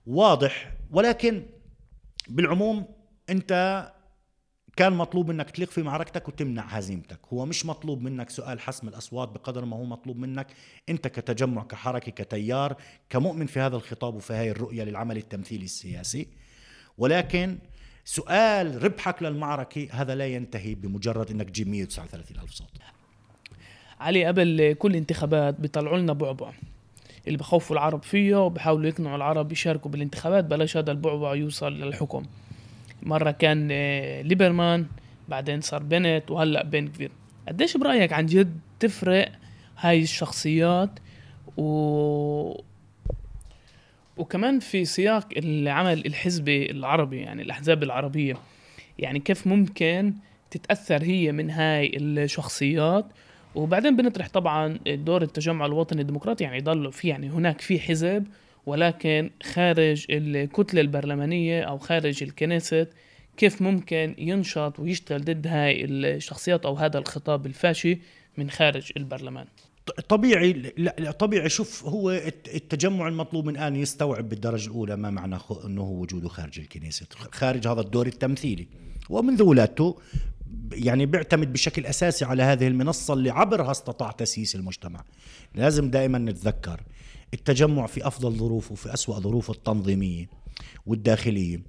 واضح 0.06 0.72
ولكن 0.90 1.46
بالعموم 2.28 2.86
أنت 3.30 3.84
كان 4.76 4.92
مطلوب 4.92 5.28
منك 5.28 5.50
تليق 5.50 5.70
في 5.70 5.82
معركتك 5.82 6.28
وتمنع 6.28 6.62
هزيمتك. 6.62 7.20
هو 7.32 7.46
مش 7.46 7.66
مطلوب 7.66 8.02
منك 8.02 8.30
سؤال 8.30 8.60
حسم 8.60 8.88
الأصوات 8.88 9.28
بقدر 9.28 9.64
ما 9.64 9.76
هو 9.76 9.84
مطلوب 9.84 10.16
منك 10.16 10.46
أنت 10.88 11.08
كتجمع 11.08 11.64
كحركة 11.64 12.12
كتيار 12.12 12.76
كمؤمن 13.10 13.46
في 13.46 13.60
هذا 13.60 13.76
الخطاب 13.76 14.14
وفي 14.14 14.32
هذه 14.32 14.50
الرؤية 14.50 14.84
للعمل 14.84 15.16
التمثيلي 15.16 15.64
السياسي. 15.64 16.28
ولكن 16.98 17.58
سؤال 18.04 18.82
ربحك 18.84 19.22
للمعركة 19.22 19.88
هذا 19.90 20.14
لا 20.14 20.26
ينتهي 20.26 20.74
بمجرد 20.74 21.30
أنك 21.30 21.50
تجيب 21.50 21.68
139 21.68 22.38
ألف 22.38 22.50
صوت. 22.50 22.68
علي 24.00 24.24
قبل 24.24 24.76
كل 24.78 24.96
انتخابات 24.96 25.60
بيطلعوا 25.60 25.98
لنا 25.98 26.12
بعبع. 26.12 26.52
اللي 27.26 27.38
بخوفوا 27.38 27.76
العرب 27.76 28.02
فيه 28.02 28.46
وبحاولوا 28.46 28.88
يقنعوا 28.88 29.16
العرب 29.16 29.52
يشاركوا 29.52 29.90
بالانتخابات 29.90 30.44
بلاش 30.44 30.76
هذا 30.76 30.92
البعبع 30.92 31.34
يوصل 31.34 31.72
للحكم. 31.72 32.22
مرة 33.02 33.30
كان 33.30 33.68
آه، 33.72 34.22
ليبرمان 34.22 34.86
بعدين 35.28 35.60
صار 35.60 35.82
بنت 35.82 36.30
وهلأ 36.30 36.64
بن 36.64 36.88
كفير 36.88 37.10
قديش 37.48 37.76
برأيك 37.76 38.12
عن 38.12 38.26
جد 38.26 38.58
تفرق 38.80 39.32
هاي 39.78 40.02
الشخصيات؟ 40.02 40.90
و 41.56 42.60
وكمان 44.16 44.60
في 44.60 44.84
سياق 44.84 45.28
العمل 45.36 46.06
الحزبي 46.06 46.70
العربي 46.70 47.20
يعني 47.20 47.42
الأحزاب 47.42 47.82
العربية. 47.82 48.34
يعني 48.98 49.18
كيف 49.18 49.46
ممكن 49.46 50.14
تتأثر 50.50 51.02
هي 51.02 51.32
من 51.32 51.50
هاي 51.50 51.96
الشخصيات 51.96 53.06
وبعدين 53.54 53.96
بنطرح 53.96 54.28
طبعا 54.28 54.78
دور 54.86 55.22
التجمع 55.22 55.66
الوطني 55.66 56.00
الديمقراطي 56.00 56.44
يعني 56.44 56.56
يضل 56.56 56.92
في 56.92 57.08
يعني 57.08 57.30
هناك 57.30 57.60
في 57.60 57.80
حزب 57.80 58.26
ولكن 58.66 59.30
خارج 59.42 60.06
الكتلة 60.10 60.80
البرلمانية 60.80 61.62
أو 61.62 61.78
خارج 61.78 62.22
الكنيست 62.22 62.88
كيف 63.36 63.62
ممكن 63.62 64.14
ينشط 64.18 64.80
ويشتغل 64.80 65.24
ضد 65.24 65.46
هاي 65.46 65.84
الشخصيات 65.84 66.66
أو 66.66 66.74
هذا 66.74 66.98
الخطاب 66.98 67.46
الفاشي 67.46 67.98
من 68.38 68.50
خارج 68.50 68.92
البرلمان؟ 68.96 69.46
طبيعي 70.08 70.52
لا 70.76 71.10
طبيعي. 71.10 71.48
شوف 71.48 71.84
هو 71.84 72.10
التجمع 72.54 73.08
المطلوب 73.08 73.46
من 73.46 73.56
الان 73.56 73.76
يستوعب 73.76 74.28
بالدرجة 74.28 74.66
الأولى 74.66 74.96
ما 74.96 75.10
معنى 75.10 75.38
إنه 75.64 75.82
هو 75.82 76.00
وجوده 76.00 76.28
خارج 76.28 76.58
الكنيسه 76.58 77.06
خارج 77.32 77.68
هذا 77.68 77.80
الدور 77.80 78.06
التمثيلي. 78.06 78.68
ومنذ 79.10 79.42
ولادته 79.42 79.98
يعني 80.72 81.06
بيعتمد 81.06 81.52
بشكل 81.52 81.86
أساسي 81.86 82.24
على 82.24 82.42
هذه 82.42 82.66
المنصة 82.68 83.14
اللي 83.14 83.30
عبرها 83.30 83.70
استطاع 83.70 84.10
تأسيس 84.10 84.54
المجتمع. 84.54 85.04
لازم 85.54 85.90
دائما 85.90 86.18
نتذكر 86.18 86.80
التجمع 87.34 87.86
في 87.86 88.06
أفضل 88.06 88.32
ظروفه 88.32 88.72
وفي 88.72 88.94
أسوأ 88.94 89.20
ظروفه 89.20 89.52
التنظيمية 89.52 90.28
والداخلية. 90.86 91.62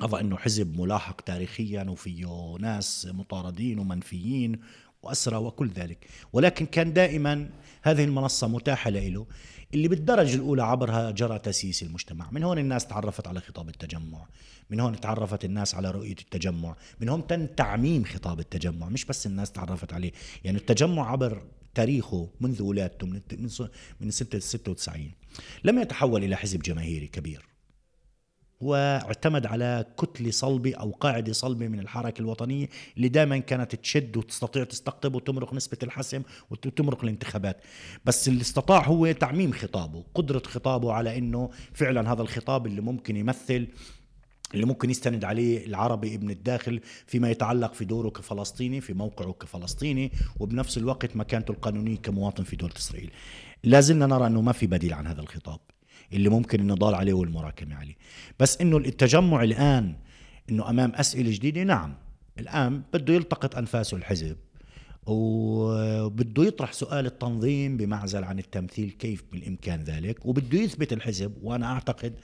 أظن 0.00 0.18
أنه 0.18 0.36
حزب 0.36 0.80
ملاحق 0.80 1.20
تاريخيا 1.20 1.82
وفيه 1.82 2.56
ناس 2.60 3.08
مطاردين 3.12 3.78
ومنفيين 3.78 4.60
وأسرى 5.02 5.36
وكل 5.36 5.68
ذلك. 5.68 6.06
ولكن 6.32 6.66
كان 6.66 6.92
دائما 6.92 7.50
هذه 7.82 8.04
المنصة 8.04 8.48
متاحة 8.48 8.90
له. 8.90 9.26
اللي 9.76 9.88
بالدرجة 9.88 10.34
الأولى 10.34 10.62
عبرها 10.62 11.10
جرى 11.10 11.38
تسييس 11.38 11.82
المجتمع. 11.82 12.30
من 12.30 12.42
هون 12.42 12.58
الناس 12.58 12.86
تعرفت 12.86 13.26
على 13.26 13.40
خطاب 13.40 13.68
التجمع. 13.68 14.26
من 14.70 14.80
هون 14.80 15.00
تعرفت 15.00 15.44
الناس 15.44 15.74
على 15.74 15.90
رؤية 15.90 16.16
التجمع. 16.20 16.76
من 17.00 17.08
هون 17.08 17.26
تم 17.26 17.46
تعميم 17.46 18.04
خطاب 18.04 18.40
التجمع. 18.40 18.88
مش 18.88 19.04
بس 19.04 19.26
الناس 19.26 19.52
تعرفت 19.52 19.92
عليه. 19.92 20.12
يعني 20.44 20.58
التجمع 20.58 21.10
عبر 21.10 21.42
تاريخه 21.74 22.28
منذ 22.40 22.62
ولادته 22.62 23.06
من 23.06 23.20
من 24.00 24.10
سنة 24.10 24.40
96 24.40 25.10
لم 25.64 25.78
يتحول 25.78 26.24
إلى 26.24 26.36
حزب 26.36 26.62
جماهيري 26.62 27.06
كبير. 27.06 27.55
واعتمد 28.60 29.46
على 29.46 29.84
كتلة 29.98 30.30
صلبة 30.30 30.74
أو 30.74 30.90
قاعدة 30.90 31.32
صلبة 31.32 31.68
من 31.68 31.80
الحركة 31.80 32.20
الوطنية 32.20 32.68
اللي 32.96 33.08
دائما 33.08 33.38
كانت 33.38 33.74
تشد 33.74 34.16
وتستطيع 34.16 34.64
تستقطب 34.64 35.14
وتمرق 35.14 35.54
نسبة 35.54 35.78
الحسم 35.82 36.22
وتمرق 36.50 37.02
الانتخابات. 37.04 37.60
بس 38.04 38.28
اللي 38.28 38.40
استطاع 38.40 38.84
هو 38.86 39.12
تعميم 39.12 39.52
خطابه 39.52 40.04
قدرة 40.14 40.42
خطابه 40.46 40.92
على 40.92 41.18
أنه 41.18 41.50
فعلا 41.72 42.12
هذا 42.12 42.22
الخطاب 42.22 42.66
اللي 42.66 42.80
ممكن 42.80 43.16
يمثل 43.16 43.68
اللي 44.54 44.66
ممكن 44.66 44.90
يستند 44.90 45.24
عليه 45.24 45.66
العربي 45.66 46.14
ابن 46.14 46.30
الداخل 46.30 46.80
فيما 47.06 47.30
يتعلق 47.30 47.74
في 47.74 47.84
دوره 47.84 48.08
كفلسطيني 48.08 48.80
في 48.80 48.94
موقعه 48.94 49.32
كفلسطيني 49.32 50.12
وبنفس 50.40 50.78
الوقت 50.78 51.16
مكانته 51.16 51.52
القانونية 51.52 51.96
كمواطن 51.96 52.44
في 52.44 52.56
دولة 52.56 52.74
إسرائيل. 52.76 53.10
لازلنا 53.64 54.06
نرى 54.06 54.26
أنه 54.26 54.40
ما 54.40 54.52
في 54.52 54.66
بديل 54.66 54.94
عن 54.94 55.06
هذا 55.06 55.20
الخطاب. 55.20 55.60
اللي 56.12 56.28
ممكن 56.28 56.60
النضال 56.60 56.94
عليه 56.94 57.12
والمراكمة 57.12 57.74
عليه 57.74 57.94
بس 58.40 58.60
إنه 58.60 58.76
التجمع 58.76 59.42
الآن 59.42 59.94
إنه 60.50 60.70
أمام 60.70 60.92
أسئلة 60.94 61.30
جديدة 61.30 61.62
نعم 61.62 61.94
الآن 62.38 62.82
بده 62.92 63.14
يلتقط 63.14 63.56
أنفاسه 63.56 63.96
الحزب 63.96 64.36
وبده 65.06 66.44
يطرح 66.44 66.72
سؤال 66.72 67.06
التنظيم 67.06 67.76
بمعزل 67.76 68.24
عن 68.24 68.38
التمثيل 68.38 68.90
كيف 68.90 69.24
بالإمكان 69.32 69.82
ذلك 69.82 70.26
وبده 70.26 70.58
يثبت 70.58 70.92
الحزب 70.92 71.32
وأنا 71.42 71.66
أعتقد 71.66 72.14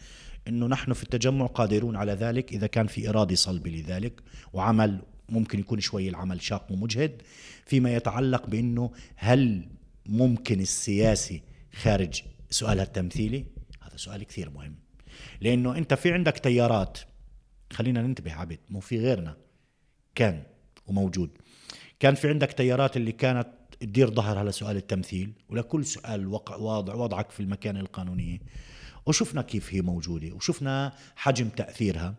إنه 0.48 0.66
نحن 0.66 0.92
في 0.92 1.02
التجمع 1.02 1.46
قادرون 1.46 1.96
على 1.96 2.12
ذلك 2.12 2.52
إذا 2.52 2.66
كان 2.66 2.86
في 2.86 3.08
إرادة 3.08 3.34
صلبة 3.34 3.70
لذلك 3.70 4.20
وعمل 4.52 5.02
ممكن 5.28 5.58
يكون 5.58 5.80
شوي 5.80 6.08
العمل 6.08 6.42
شاق 6.42 6.72
ومجهد 6.72 7.22
فيما 7.66 7.94
يتعلق 7.94 8.46
بإنه 8.46 8.90
هل 9.16 9.68
ممكن 10.06 10.60
السياسي 10.60 11.42
خارج 11.82 12.22
سؤالها 12.50 12.84
التمثيلي؟ 12.84 13.44
هذا 13.92 13.98
سؤال 13.98 14.24
كثير 14.24 14.50
مهم. 14.50 14.74
لأنه 15.40 15.78
أنت 15.78 15.94
في 15.94 16.12
عندك 16.12 16.38
تيارات. 16.38 16.98
خلينا 17.72 18.02
ننتبه 18.02 18.32
عبد 18.32 18.58
مو 18.68 18.80
في 18.80 18.98
غيرنا. 18.98 19.36
كان 20.14 20.42
وموجود. 20.86 21.30
كان 22.00 22.14
في 22.14 22.28
عندك 22.28 22.52
تيارات 22.52 22.96
اللي 22.96 23.12
كانت 23.12 23.48
تدير 23.80 24.14
ظهرها 24.14 24.44
لسؤال 24.44 24.76
التمثيل 24.76 25.32
ولكل 25.48 25.84
سؤال 25.84 26.26
وقع 26.26 26.56
واضع 26.56 26.94
وضعك 26.94 27.30
في 27.30 27.40
المكان 27.40 27.76
القانونية. 27.76 28.38
وشفنا 29.06 29.42
كيف 29.42 29.74
هي 29.74 29.82
موجودة 29.82 30.32
وشفنا 30.34 30.92
حجم 31.16 31.48
تأثيرها. 31.48 32.14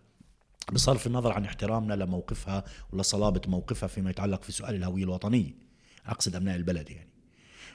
بصرف 0.71 1.07
النظر 1.07 1.31
عن 1.31 1.45
احترامنا 1.45 1.93
لموقفها 1.93 2.63
ولصلابة 2.91 3.41
موقفها 3.47 3.87
فيما 3.87 4.09
يتعلق 4.09 4.43
في 4.43 4.51
سؤال 4.51 4.75
الهوية 4.75 5.03
الوطنية. 5.03 5.51
أقصد 6.05 6.35
أبناء 6.35 6.55
البلد 6.55 6.89
يعني. 6.89 7.12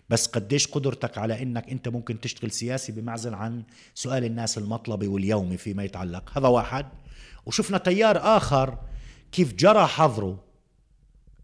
بس 0.08 0.26
قديش 0.26 0.66
قدرتك 0.66 1.18
على 1.18 1.42
إنك 1.42 1.70
أنت 1.70 1.88
ممكن 1.88 2.20
تشتغل 2.20 2.50
سياسي 2.50 2.92
بمعزل 2.92 3.34
عن 3.34 3.62
سؤال 3.94 4.24
الناس 4.24 4.58
المطلبي 4.58 5.06
واليومي 5.06 5.56
فيما 5.56 5.84
يتعلق؟ 5.84 6.38
هذا 6.38 6.48
واحد. 6.48 6.86
وشفنا 7.46 7.78
تيار 7.78 8.36
آخر 8.36 8.78
كيف 9.32 9.54
جرى 9.54 9.86
حظره 9.86 10.44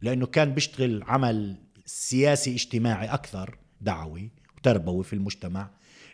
لأنه 0.03 0.27
كان 0.27 0.55
بيشتغل 0.55 1.03
عمل 1.03 1.57
سياسي 1.87 2.55
اجتماعي 2.55 3.07
أكثر 3.07 3.59
دعوي 3.81 4.31
وتربوي 4.57 5.05
في 5.05 5.13
المجتمع 5.13 5.71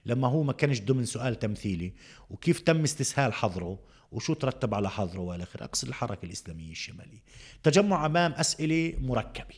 لما 0.07 0.29
هو 0.29 0.43
ما 0.43 0.53
كانش 0.53 0.81
ضمن 0.81 1.05
سؤال 1.05 1.39
تمثيلي. 1.39 1.93
وكيف 2.31 2.61
تم 2.61 2.83
استسهال 2.83 3.33
حظره 3.33 3.79
وشو 4.13 4.35
ترتب 4.35 4.75
على 4.75 4.91
حظره 4.91 5.21
وإلى 5.21 5.43
آخره؟ 5.43 5.65
أقصد 5.65 5.89
الحركة 5.89 6.27
الإسلامية 6.27 6.71
الشمالية. 6.71 7.23
تجمع 7.63 8.07
أمام 8.07 8.33
أسئلة 8.33 8.95
مركبة. 9.01 9.55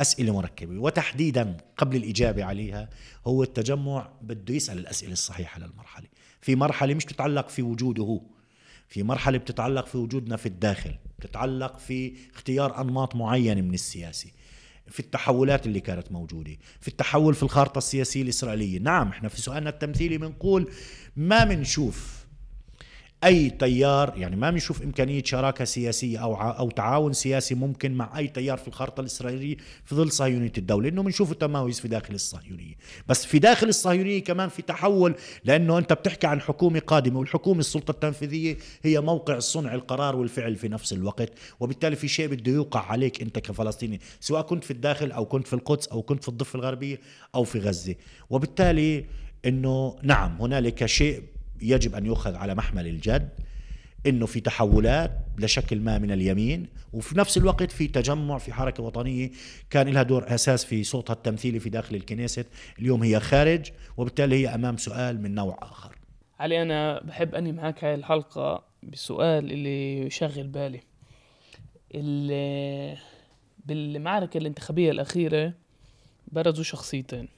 أسئلة 0.00 0.34
مركبة. 0.34 0.78
وتحديدا 0.78 1.56
قبل 1.76 1.96
الإجابة 1.96 2.44
عليها 2.44 2.90
هو 3.26 3.42
التجمع 3.42 4.08
بده 4.22 4.54
يسأل 4.54 4.78
الأسئلة 4.78 5.12
الصحيحة 5.12 5.60
للمرحلة. 5.60 6.06
في 6.40 6.56
مرحلة 6.56 6.94
مش 6.94 7.04
تتعلق 7.04 7.48
في 7.48 7.62
وجوده 7.62 8.20
في 8.88 9.02
مرحلة 9.02 9.38
بتتعلق 9.38 9.86
في 9.86 9.98
وجودنا 9.98 10.36
في 10.36 10.46
الداخل. 10.46 10.94
بتتعلق 11.18 11.78
في 11.78 12.14
اختيار 12.34 12.80
أنماط 12.80 13.14
معينة 13.16 13.60
من 13.60 13.74
السياسي 13.74 14.32
في 14.88 15.00
التحولات 15.00 15.66
اللي 15.66 15.80
كانت 15.80 16.12
موجودة. 16.12 16.56
في 16.80 16.88
التحول 16.88 17.34
في 17.34 17.42
الخارطة 17.42 17.78
السياسية 17.78 18.22
الإسرائيلية. 18.22 18.78
نعم 18.78 19.08
إحنا 19.08 19.28
في 19.28 19.40
سؤالنا 19.40 19.70
التمثيلي 19.70 20.18
بنقول 20.18 20.70
ما 21.16 21.44
بنشوف 21.44 22.23
أي 23.24 23.50
تيار 23.50 24.14
يعني 24.16 24.36
ما 24.36 24.50
بنشوف 24.50 24.82
إمكانية 24.82 25.22
شراكة 25.24 25.64
سياسية 25.64 26.18
أو 26.18 26.34
أو 26.34 26.70
تعاون 26.70 27.12
سياسي 27.12 27.54
ممكن 27.54 27.94
مع 27.94 28.18
أي 28.18 28.28
تيار 28.28 28.58
في 28.58 28.68
الخارطة 28.68 29.00
الإسرائيلية 29.00 29.56
في 29.84 29.94
ظل 29.94 30.12
صهيونية 30.12 30.52
الدولة 30.58 30.88
إنه 30.88 31.02
بنشوف 31.02 31.32
تمايز 31.32 31.80
في 31.80 31.88
داخل 31.88 32.14
الصهيونية. 32.14 32.74
بس 33.08 33.26
في 33.26 33.38
داخل 33.38 33.68
الصهيونية 33.68 34.24
كمان 34.24 34.48
في 34.48 34.62
تحول 34.62 35.14
لأنه 35.44 35.78
أنت 35.78 35.92
بتحكي 35.92 36.26
عن 36.26 36.40
حكومة 36.40 36.78
قادمة 36.78 37.18
والحكومة 37.18 37.60
السلطة 37.60 37.90
التنفيذية 37.90 38.56
هي 38.82 39.00
موقع 39.00 39.38
صنع 39.38 39.74
القرار 39.74 40.16
والفعل 40.16 40.56
في 40.56 40.68
نفس 40.68 40.92
الوقت 40.92 41.32
وبالتالي 41.60 41.96
في 41.96 42.08
شيء 42.08 42.26
بده 42.28 42.52
يوقع 42.52 42.80
عليك 42.80 43.22
أنت 43.22 43.38
كفلسطيني 43.38 44.00
سواء 44.20 44.42
كنت 44.42 44.64
في 44.64 44.70
الداخل 44.70 45.12
أو 45.12 45.24
كنت 45.24 45.46
في 45.46 45.52
القدس 45.52 45.86
أو 45.88 46.02
كنت 46.02 46.22
في 46.22 46.28
الضفة 46.28 46.56
الغربية 46.58 47.00
أو 47.34 47.44
في 47.44 47.58
غزة. 47.58 47.94
وبالتالي 48.30 49.04
إنه 49.46 49.96
نعم 50.02 50.36
هنالك 50.40 50.86
شيء 50.86 51.22
يجب 51.64 51.94
أن 51.94 52.06
يؤخذ 52.06 52.34
على 52.34 52.54
محمل 52.54 52.86
الجد 52.86 53.28
إنه 54.06 54.26
في 54.26 54.40
تحولات 54.40 55.10
لشكل 55.38 55.80
ما 55.80 55.98
من 55.98 56.10
اليمين 56.10 56.66
وفي 56.92 57.18
نفس 57.18 57.38
الوقت 57.38 57.70
في 57.70 57.88
تجمع 57.88 58.38
في 58.38 58.52
حركة 58.52 58.82
وطنية 58.82 59.30
كان 59.70 59.88
لها 59.88 60.02
دور 60.02 60.34
أساس 60.34 60.64
في 60.64 60.84
صوتها 60.84 61.14
التمثيلي 61.14 61.60
في 61.60 61.70
داخل 61.70 61.96
الكنيست. 61.96 62.46
اليوم 62.78 63.02
هي 63.02 63.20
خارج 63.20 63.70
وبالتالي 63.96 64.36
هي 64.36 64.54
أمام 64.54 64.76
سؤال 64.76 65.22
من 65.22 65.34
نوع 65.34 65.58
آخر. 65.62 65.98
علي 66.38 66.62
أنا 66.62 67.02
بحب 67.02 67.34
اني 67.34 67.52
معك 67.52 67.84
هاي 67.84 67.94
الحلقة 67.94 68.64
بسؤال 68.82 69.52
اللي 69.52 69.98
يشغل 69.98 70.46
بالي. 70.46 70.80
اللي 71.94 72.96
بالمعركة 73.66 74.38
الانتخابية 74.38 74.90
الأخيرة 74.90 75.54
برزوا 76.28 76.64
شخصيتين. 76.64 77.28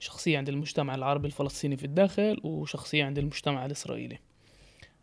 شخصية 0.00 0.38
عند 0.38 0.48
المجتمع 0.48 0.94
العربي 0.94 1.26
الفلسطيني 1.26 1.76
في 1.76 1.84
الداخل 1.84 2.40
وشخصية 2.44 3.04
عند 3.04 3.18
المجتمع 3.18 3.66
الإسرائيلي. 3.66 4.18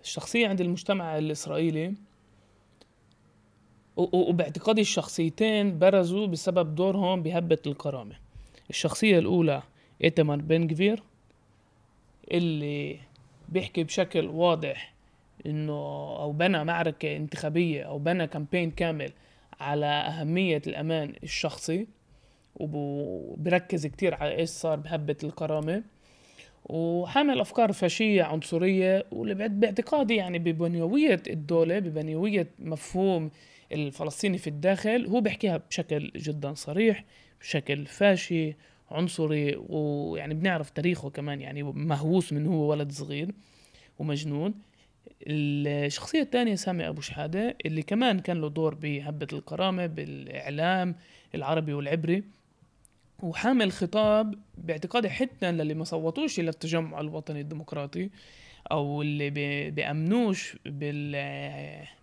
الشخصية 0.01 0.47
عند 0.47 0.62
المجتمع 0.62 1.17
الإسرائيلي 1.17 1.93
وباعتقادي 3.97 4.81
الشخصيتين 4.81 5.79
برزوا 5.79 6.27
بسبب 6.27 6.75
دورهم 6.75 7.23
بهبة 7.23 7.57
الكرامة. 7.67 8.15
الشخصية 8.69 9.19
الأولى 9.19 9.63
إيتمر 10.03 10.36
بن 10.36 10.67
جفير 10.67 11.03
اللي 12.31 12.99
بيحكي 13.49 13.83
بشكل 13.83 14.27
واضح 14.27 14.93
إنه 15.45 15.73
أو 16.19 16.31
بنى 16.31 16.63
معركة 16.63 17.15
انتخابية 17.15 17.83
أو 17.83 17.99
بنى 17.99 18.27
كامبين 18.27 18.71
كامل 18.71 19.12
على 19.60 19.86
أهمية 19.86 20.62
الأمان 20.67 21.13
الشخصي. 21.23 21.88
وبركز 22.60 23.88
كتير 23.88 24.15
على 24.15 24.36
إيش 24.36 24.50
صار 24.50 24.80
بهبة 24.80 25.17
الكرامة. 25.24 25.84
وحامل 26.65 27.39
أفكار 27.39 27.72
فاشية 27.72 28.24
عنصرية 28.24 29.06
واللي 29.12 29.48
باعتقادي 29.50 30.15
يعني 30.15 30.39
ببنيوية 30.39 31.22
الدولة 31.28 31.80
ببنيوية 31.80 32.48
مفهوم 32.60 33.32
الفلسطيني 33.72 34.38
في 34.38 34.48
الداخل 34.48 35.06
هو 35.08 35.22
بيحكيها 35.22 35.58
بشكل 35.58 36.12
جدا 36.15 36.54
صريح 36.54 37.06
بشكل 37.41 37.86
فاشي 37.86 38.56
عنصري 38.91 39.56
ويعني 39.70 40.34
بنعرف 40.34 40.70
تاريخه 40.70 41.10
كمان 41.10 41.41
يعني 41.41 41.63
مهووس 41.63 42.34
من 42.34 42.48
هو 42.48 42.70
ولد 42.72 42.91
صغير 42.91 43.32
ومجنون. 44.00 44.54
الشخصية 45.28 46.22
الثانية 46.22 46.56
سامي 46.56 46.88
أبو 46.88 47.02
شحادة 47.02 47.58
اللي 47.65 47.82
كمان 47.82 48.20
كان 48.20 48.41
له 48.41 48.50
دور 48.50 48.76
بهبة 48.76 49.28
الكرامة 49.34 49.86
بالإعلام 49.86 50.96
العربي 51.36 51.74
والعبري. 51.74 52.24
وحامل 53.19 53.71
خطاب 53.71 54.36
باعتقادي 54.58 55.10
حتى 55.10 55.51
للي 55.51 55.73
ما 55.73 55.84
صوتوش 55.84 56.39
إلى 56.39 56.49
التجمع 56.49 56.99
الوطني 56.99 57.41
الديمقراطي 57.41 58.10
أو 58.71 59.01
اللي 59.01 59.30
بيأمنوش 59.69 60.58
بال 60.65 61.15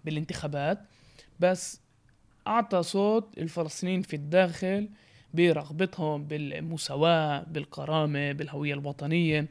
بالانتخابات 0.05 0.79
بس 1.40 1.81
أعطى 2.46 2.83
صوت 2.83 3.38
الفلسطينيين 3.38 4.03
في 4.03 4.16
الداخل 4.16 4.88
برغبتهم 5.35 6.24
بالمساواة 6.24 7.44
بالكرامة 7.44 8.33
بالهوية 8.33 8.74
الوطنية. 8.74 9.46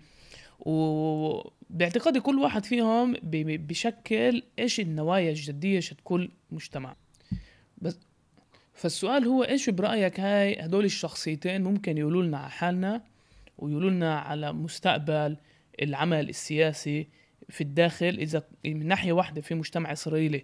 وباعتقادي 0.59 2.19
كل 2.19 2.39
واحد 2.39 2.65
فيهم 2.65 3.15
بشكل 3.23 4.43
إيش 4.59 4.79
النوايا 4.79 5.29
الجدية 5.29 5.79
شد 5.79 5.97
كل 6.03 6.29
مجتمع. 6.51 6.95
بس 7.77 7.99
فالسؤال 8.73 9.25
هو 9.25 9.43
إيش 9.43 9.69
برأيك 9.69 10.19
هاي 10.19 10.59
هدول 10.59 10.85
الشخصيتين 10.85 11.63
ممكن 11.63 11.97
يقولوا 11.97 12.23
لنا 12.23 12.37
على 12.37 12.49
حالنا 12.49 13.01
ويقولوا 13.57 13.89
لنا 13.89 14.19
على 14.19 14.53
مستقبل 14.53 15.37
العمل 15.81 16.29
السياسي 16.29 17.07
في 17.49 17.61
الداخل؟ 17.61 18.19
إذا 18.19 18.43
من 18.65 18.87
ناحية 18.87 19.11
واحدة 19.11 19.41
في 19.41 19.55
مجتمع 19.55 19.91
إسرائيلي 19.91 20.43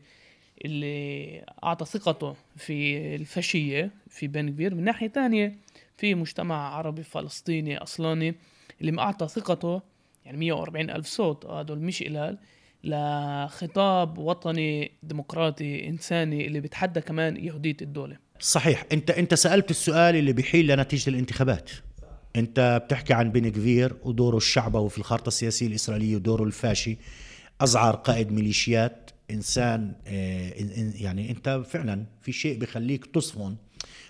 اللي 0.65 1.45
أعطى 1.63 1.85
ثقته 1.85 2.35
في 2.55 2.97
الفاشية 3.15 3.91
في 4.09 4.27
بن 4.27 4.49
كبير 4.49 4.75
من 4.75 4.83
ناحية 4.83 5.07
تانية 5.07 5.55
في 5.97 6.15
مجتمع 6.15 6.75
عربي 6.75 7.03
فلسطيني 7.03 7.77
أصلاني 7.77 8.35
اللي 8.81 8.91
ما 8.91 9.01
أعطى 9.01 9.27
ثقته 9.27 9.81
يعني 10.25 10.37
140 10.37 10.89
ألف 10.89 11.07
صوت 11.07 11.45
هدول 11.45 11.79
مش 11.79 12.03
قلال. 12.03 12.37
لخطاب 12.83 14.17
وطني 14.17 14.91
ديمقراطي 15.03 15.87
إنساني 15.87 16.47
اللي 16.47 16.59
بيتحدى 16.59 17.01
كمان 17.01 17.37
يهوديه 17.37 17.77
الدولة. 17.81 18.17
صحيح. 18.39 18.85
أنت 18.91 19.11
أنت 19.11 19.33
سألت 19.33 19.71
السؤال 19.71 20.15
اللي 20.15 20.33
بيحيل 20.33 20.67
لنتيجة 20.67 21.09
الانتخابات. 21.09 21.69
أنت 22.35 22.81
بتحكي 22.85 23.13
عن 23.13 23.31
بن 23.31 23.49
كفير 23.49 23.95
ودوره 24.03 24.37
الشعبوي 24.37 24.89
في 24.89 24.97
الخارطة 24.97 25.27
السياسية 25.27 25.67
الإسرائيلية 25.67 26.15
ودوره 26.15 26.43
الفاشي. 26.43 26.97
أزعر 27.61 27.95
قائد 27.95 28.31
ميليشيات 28.31 29.11
إنسان 29.31 29.93
آه، 30.07 30.53
يعني 30.95 31.31
أنت 31.31 31.61
فعلا 31.69 32.05
في 32.21 32.31
شيء 32.31 32.59
بخليك 32.59 33.05
تصفن 33.05 33.55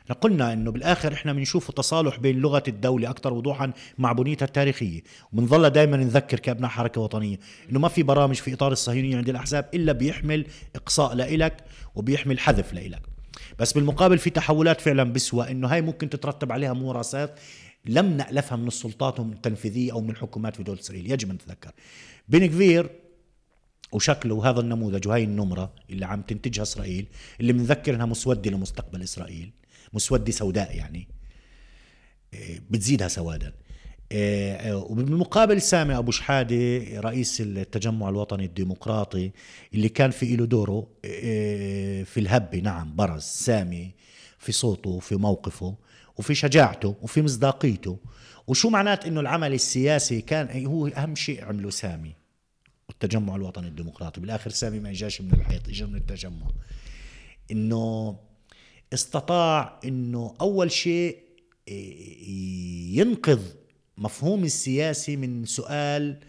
إحنا 0.09 0.21
قلنا 0.21 0.53
إنه 0.53 0.71
بالآخر 0.71 1.13
إحنا 1.13 1.33
بنشوف 1.33 1.71
تصالح 1.71 2.19
بين 2.19 2.39
لغة 2.39 2.63
الدولة 2.67 3.09
أكثر 3.09 3.33
وضوحا 3.33 3.71
مع 3.97 4.11
بنيتها 4.11 4.45
التاريخية. 4.45 5.01
وبنظل 5.33 5.69
دائما 5.69 5.97
نذكر 5.97 6.39
كأبناء 6.39 6.69
حركة 6.69 7.01
وطنية 7.01 7.39
إنه 7.71 7.79
ما 7.79 7.87
في 7.87 8.03
برامج 8.03 8.35
في 8.35 8.53
إطار 8.53 8.71
الصهيونية 8.71 9.17
عند 9.17 9.29
الأحزاب 9.29 9.69
إلا 9.73 9.91
بيحمل 9.91 10.45
إقصاء 10.75 11.15
لإلك 11.15 11.63
وبيحمل 11.95 12.39
حذف 12.39 12.73
لإلك. 12.73 13.01
بس 13.59 13.73
بالمقابل 13.73 14.17
في 14.17 14.29
تحولات 14.29 14.81
فعلا 14.81 15.03
بسوى 15.03 15.51
إنه 15.51 15.67
هاي 15.67 15.81
ممكن 15.81 16.09
تترتب 16.09 16.51
عليها 16.51 16.73
ممارسات 16.73 17.39
لم 17.85 18.17
نألفها 18.17 18.55
من 18.55 18.67
السلطات 18.67 19.19
التنفيذية 19.19 19.91
أو 19.91 20.01
من 20.01 20.09
الحكومات 20.09 20.55
في 20.55 20.63
دولة 20.63 20.79
إسرائيل. 20.79 21.11
يجب 21.11 21.29
أن 21.29 21.35
نتذكر. 21.35 21.71
بن 22.29 22.45
كفير 22.45 22.89
وشكله 23.91 24.49
هذا 24.49 24.59
النموذج 24.59 25.07
وهي 25.07 25.23
النمرة 25.23 25.73
اللي 25.89 26.05
عم 26.05 26.21
تنتجها 26.21 26.63
إسرائيل 26.63 27.05
اللي 27.41 27.53
بنذكر 27.53 27.95
إنها 27.95 28.05
مسودة 28.05 28.51
لمستقبل 28.51 29.03
إسرائيل. 29.03 29.51
مسودة 29.93 30.31
سوداء 30.31 30.75
يعني. 30.75 31.07
إيه، 32.33 32.61
بتزيدها 32.69 33.07
سوادا. 33.07 33.53
إيه، 34.11 34.75
وبالمقابل 34.75 35.61
سامي 35.61 35.97
أبو 35.97 36.11
شحادة 36.11 36.83
رئيس 36.99 37.41
التجمع 37.41 38.09
الوطني 38.09 38.45
الديمقراطي 38.45 39.31
اللي 39.73 39.89
كان 39.89 40.11
في 40.11 40.35
له 40.35 40.45
دوره 40.45 40.87
إيه، 41.05 42.03
في 42.03 42.19
الهبة 42.19 42.59
نعم 42.59 42.95
برز 42.95 43.23
سامي 43.23 43.91
في 44.37 44.51
صوته 44.51 44.89
وفي 44.89 45.15
موقفه 45.15 45.75
وفي 46.17 46.35
شجاعته 46.35 46.95
وفي 47.01 47.21
مصداقيته. 47.21 47.99
وشو 48.47 48.69
معنات 48.69 49.05
إنه 49.05 49.19
العمل 49.19 49.53
السياسي 49.53 50.21
كان 50.21 50.65
هو 50.65 50.87
أهم 50.87 51.15
شيء 51.15 51.45
عمله 51.45 51.69
سامي 51.69 52.15
والتجمع 52.89 53.35
الوطني 53.35 53.67
الديمقراطي. 53.67 54.21
بالآخر 54.21 54.49
سامي 54.49 54.79
ما 54.79 54.89
إجاش 54.89 55.21
من 55.21 55.33
الحيط 55.33 55.67
اجى 55.67 55.85
من 55.85 55.95
التجمع. 55.95 56.47
إنه 57.51 58.15
استطاع 58.93 59.79
إنه 59.85 60.33
أول 60.41 60.71
شيء 60.71 61.17
ينقذ 62.97 63.41
مفهوم 63.97 64.43
السياسي 64.43 65.15
من 65.15 65.45
سؤال 65.45 66.19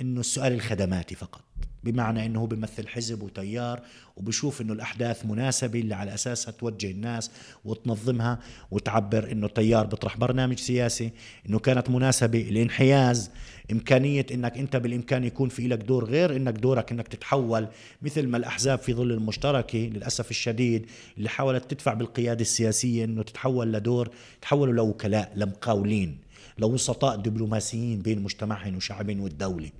إنه 0.00 0.20
السؤال 0.20 0.52
الخدماتي 0.52 1.14
فقط. 1.14 1.42
بمعنى 1.84 2.26
إنه 2.26 2.40
هو 2.40 2.46
بيمثل 2.46 2.88
حزب 2.88 3.22
وتيار 3.22 3.80
وبشوف 4.16 4.60
إنه 4.60 4.72
الأحداث 4.72 5.26
مناسبة 5.26 5.80
اللي 5.80 5.94
على 5.94 6.14
اساسها 6.14 6.52
توجه 6.52 6.90
الناس 6.90 7.30
وتنظمها 7.64 8.38
وتعبر 8.70 9.32
إنه 9.32 9.48
تيار 9.48 9.86
بيطرح 9.86 10.16
برنامج 10.16 10.58
سياسي 10.58 11.10
إنه 11.48 11.58
كانت 11.58 11.90
مناسبة 11.90 12.40
الانحياز 12.40 13.30
إمكانية 13.72 14.26
إنك 14.32 14.58
أنت 14.58 14.76
بالإمكان 14.76 15.24
يكون 15.24 15.48
في 15.48 15.68
لك 15.68 15.78
دور 15.78 16.04
غير 16.04 16.36
إنك 16.36 16.54
دورك 16.54 16.92
إنك 16.92 17.08
تتحول 17.08 17.68
مثل 18.02 18.28
ما 18.28 18.36
الأحزاب 18.36 18.78
في 18.78 18.94
ظل 18.94 19.12
المشتركه 19.12 19.78
للأسف 19.78 20.30
الشديد 20.30 20.86
اللي 21.18 21.28
حاولت 21.28 21.70
تدفع 21.70 21.94
بالقيادة 21.94 22.40
السياسية 22.40 23.04
إنه 23.04 23.22
تتحول 23.22 23.72
لدور 23.72 24.08
تحولوا 24.42 24.74
لوكلاء 24.74 25.32
لمقاولين 25.36 26.18
لوسطاء 26.58 27.16
دبلوماسيين 27.16 27.98
بين 27.98 28.22
مجتمعهم 28.22 28.76
وشعبهم 28.76 29.20
والدولة. 29.20 29.70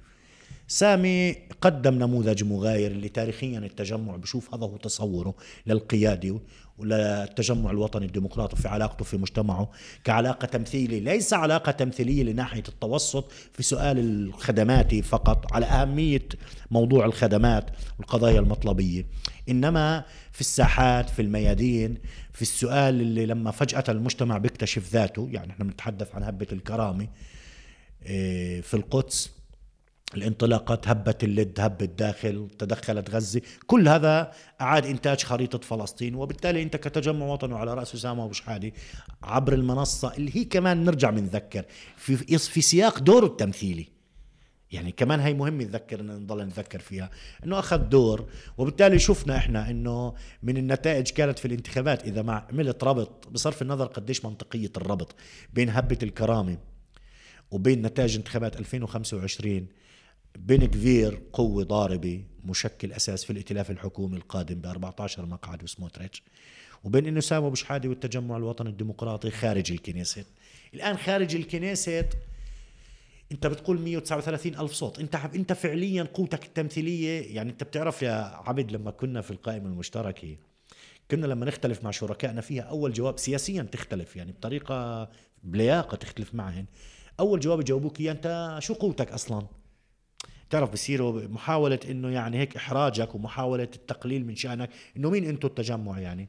سامي 0.69 1.33
قدم 1.61 1.95
نموذج 1.95 2.45
مغاير 2.45 2.91
اللي 2.91 3.09
تاريخيا 3.09 3.59
التجمع 3.59 4.17
بشوف 4.17 4.55
هذا 4.55 4.65
هو 4.65 4.77
تصوره 4.77 5.35
للقيادة 5.67 6.41
وللتجمع 6.79 7.71
الوطني 7.71 8.07
الديمقراطي 8.07 8.57
في 8.57 8.69
علاقته 8.69 9.05
في 9.05 9.17
مجتمعه 9.17 9.71
كعلاقة 10.05 10.47
تمثيلية 10.47 11.01
ليس 11.01 11.33
علاقة 11.35 11.73
تمثيلية 11.73 12.23
لناحية 12.23 12.63
التوسط 12.69 13.33
في 13.53 13.63
سؤال 13.63 13.99
الخدمات 13.99 14.95
فقط 14.95 15.53
على 15.53 15.67
أهمية 15.67 16.29
موضوع 16.71 17.05
الخدمات 17.05 17.71
والقضايا 17.99 18.41
المطلبية. 18.41 19.07
إنما 19.49 20.05
في 20.33 20.41
الساحات 20.41 21.11
في 21.11 21.23
الميادين 21.23 21.99
في 22.33 22.43
السؤال 22.43 23.01
اللي 23.01 23.27
لما 23.27 23.51
فجأة 23.51 23.85
المجتمع 23.89 24.39
بيكتشف 24.39 24.93
ذاته 24.93 25.29
يعني 25.33 25.53
إحنا 25.53 25.65
بنتحدث 25.65 26.15
عن 26.15 26.23
هبة 26.23 26.47
الكرامة 26.53 27.09
إيه، 28.07 28.61
في 28.61 28.75
القدس 28.75 29.36
الانطلاقات 30.15 30.89
هبت 30.89 31.25
اللد 31.25 31.61
هب 31.61 31.83
الداخل 31.83 32.49
تدخلت 32.59 33.11
غزة. 33.11 33.43
كل 33.67 33.89
هذا 33.89 34.33
أعاد 34.61 34.87
إنتاج 34.87 35.23
خريطة 35.23 35.59
فلسطين 35.59 36.15
وبالتالي 36.15 36.63
أنت 36.63 36.77
كتجمع 36.77 37.27
وطني 37.27 37.55
على 37.55 37.75
رأس 37.75 37.95
أسامة 37.95 38.25
أبو 38.25 38.33
شحادة 38.33 38.73
عبر 39.23 39.53
المنصة 39.53 40.13
اللي 40.15 40.37
هي 40.37 40.45
كمان 40.45 40.85
نرجع 40.85 41.11
بنذكر 41.11 41.65
في, 41.97 42.39
في 42.39 42.61
سياق 42.61 42.99
دوره 42.99 43.27
التمثيلي. 43.27 43.97
يعني 44.73 44.93
كمان 44.93 45.21
هي 45.21 45.35
مهم 45.35 45.63
نذكر 45.63 46.03
نضل 46.03 46.45
نذكر 46.45 46.79
فيها 46.79 47.11
إنه 47.45 47.59
أخذ 47.59 47.79
دور 47.79 48.29
وبالتالي 48.59 48.99
شفنا 48.99 49.37
إحنا 49.37 49.71
إنه 49.71 50.15
من 50.43 50.57
النتائج 50.57 51.11
كانت 51.11 51.39
في 51.39 51.45
الانتخابات 51.45 52.05
إذا 52.05 52.23
ما 52.23 52.47
عملت 52.53 52.85
ربط 52.85 53.29
بصرف 53.29 53.63
النظر 53.63 53.87
قديش 53.87 54.25
منطقية 54.25 54.73
الربط 54.77 55.15
بين 55.53 55.71
هبة 55.71 55.99
الكرامة 56.03 56.59
وبين 57.51 57.83
نتائج 57.83 58.17
انتخابات 58.17 58.59
2025 58.59 59.67
بن 60.37 60.65
كفير 60.67 61.23
قوة 61.33 61.65
ضاربة 61.65 62.25
مشكل 62.45 62.93
أساس 62.93 63.25
في 63.25 63.31
الائتلاف 63.31 63.71
الحكومي 63.71 64.17
القادم 64.17 64.55
ب 64.55 64.67
14 64.67 65.27
مقعد 65.27 65.63
وسموتريتش. 65.63 66.23
وبين 66.85 67.07
إنه 67.07 67.21
سامو 67.21 67.51
بشحادي 67.51 67.89
والتجمع 67.89 68.37
الوطني 68.37 68.71
الديمقراطي 68.71 69.31
خارج 69.31 69.73
الكنيست. 69.73 70.27
الآن 70.75 70.97
خارج 70.97 71.37
الكنيست 71.37 72.09
أنت 73.33 73.47
بتقول 73.47 73.81
139 73.81 74.55
ألف 74.55 74.73
صوت. 74.73 74.99
أنت 74.99 75.15
أنت 75.15 75.53
فعليا 75.53 76.03
قوتك 76.03 76.45
التمثيلية 76.45 77.35
يعني 77.37 77.51
أنت 77.51 77.65
بتعرف 77.65 78.03
يا 78.03 78.13
عبد 78.35 78.73
لما 78.73 78.91
كنا 78.91 79.21
في 79.21 79.31
القائمه 79.31 79.67
المشتركه 79.67 80.37
كنا 81.11 81.27
لما 81.27 81.47
نختلف 81.47 81.85
مع 81.85 81.91
شركائنا 81.91 82.41
فيها 82.41 82.63
أول 82.63 82.93
جواب 82.93 83.19
سياسيا 83.19 83.63
تختلف 83.63 84.17
يعني 84.17 84.33
بطريقة 84.33 85.09
بلياقة 85.45 85.97
تختلف 85.97 86.35
معهم 86.35 86.67
أول 87.21 87.41
جواب 87.41 87.61
يجاوبوك 87.61 88.01
إياه 88.01 88.13
أنت 88.13 88.57
شو 88.61 88.75
قوتك 88.75 89.13
أصلا؟ 89.13 89.47
تعرف 90.51 90.73
بصيروا 90.73 91.29
محاولة 91.29 91.81
إنه 91.91 92.09
يعني 92.09 92.39
هيك 92.39 92.57
إحراجك 92.57 93.15
ومحاولة 93.15 93.69
التقليل 93.75 94.27
من 94.27 94.37
شأنك 94.37 94.71
إنه 94.97 95.11
مين 95.11 95.25
أنتم 95.25 95.49
التجمع 95.49 95.99
يعني؟ 95.99 96.29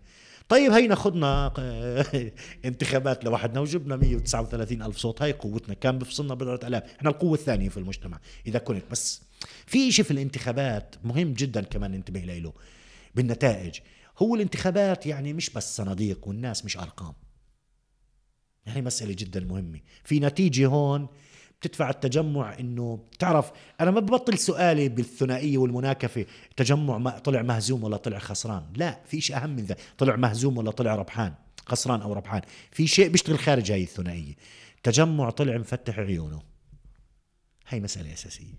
طيب 0.50 0.72
هينا 0.72 0.96
خدنا 0.96 1.54
انتخابات 2.66 3.26
لوحدنا 3.26 3.60
وجبنا 3.60 3.96
139 3.96 4.82
ألف 4.82 4.98
صوت 4.98 5.22
هاي 5.22 5.32
قوتنا 5.32 5.74
كان 5.74 5.98
بفصلنا 6.00 6.34
بضعة 6.34 6.60
ألاف 6.68 6.84
إحنا 6.98 7.10
القوة 7.10 7.34
الثانية 7.34 7.70
في 7.70 7.78
المجتمع 7.78 8.20
إذا 8.48 8.60
كنت. 8.60 8.84
بس 8.92 9.22
في 9.66 9.92
شيء 9.92 10.06
في 10.06 10.12
الانتخابات 10.12 10.96
مهم 11.04 11.34
جدا 11.34 11.62
كمان 11.62 11.92
ننتبه 11.92 12.20
له 12.20 12.54
بالنتائج. 13.16 13.80
هو 14.18 14.36
الانتخابات 14.36 15.06
يعني 15.06 15.34
مش 15.34 15.50
بس 15.50 15.78
صناديق 15.78 16.28
والناس 16.28 16.66
مش 16.66 16.78
أرقام. 16.78 17.14
يعني 18.66 18.82
مسألة 18.82 19.16
جدا 19.18 19.40
مهمة. 19.40 19.80
في 20.04 20.20
نتيجة 20.20 20.68
هون 20.68 21.08
بتدفع 21.62 21.90
التجمع 21.90 22.60
إنه 22.60 23.00
تعرف 23.20 23.52
أنا 23.82 23.92
ما 23.92 24.00
ببطل 24.00 24.38
سؤالي 24.38 24.90
بالثنائية 24.90 25.58
والمناكفة 25.58 26.26
تجمع 26.58 26.98
ما 26.98 27.20
طلع 27.20 27.42
مهزوم 27.42 27.84
ولا 27.84 27.98
طلع 27.98 28.20
خسران؟ 28.20 28.64
لا 28.76 29.00
في 29.06 29.22
شيء 29.22 29.38
أهم 29.38 29.50
من 29.50 29.64
ذا 29.64 29.76
طلع 29.98 30.16
مهزوم 30.16 30.58
ولا 30.58 30.72
طلع 30.72 30.96
ربحان 30.96 31.34
خسران 31.66 32.02
أو 32.02 32.14
ربحان 32.14 32.42
في 32.72 32.88
شيء 32.88 33.10
بيشتغل 33.10 33.40
خارج 33.40 33.72
هاي 33.72 33.84
الثنائية. 33.84 34.34
تجمع 34.84 35.30
طلع 35.30 35.58
مفتح 35.58 36.00
عيونه. 36.00 36.42
هاي 37.68 37.80
مسألة 37.80 38.14
أساسية. 38.14 38.54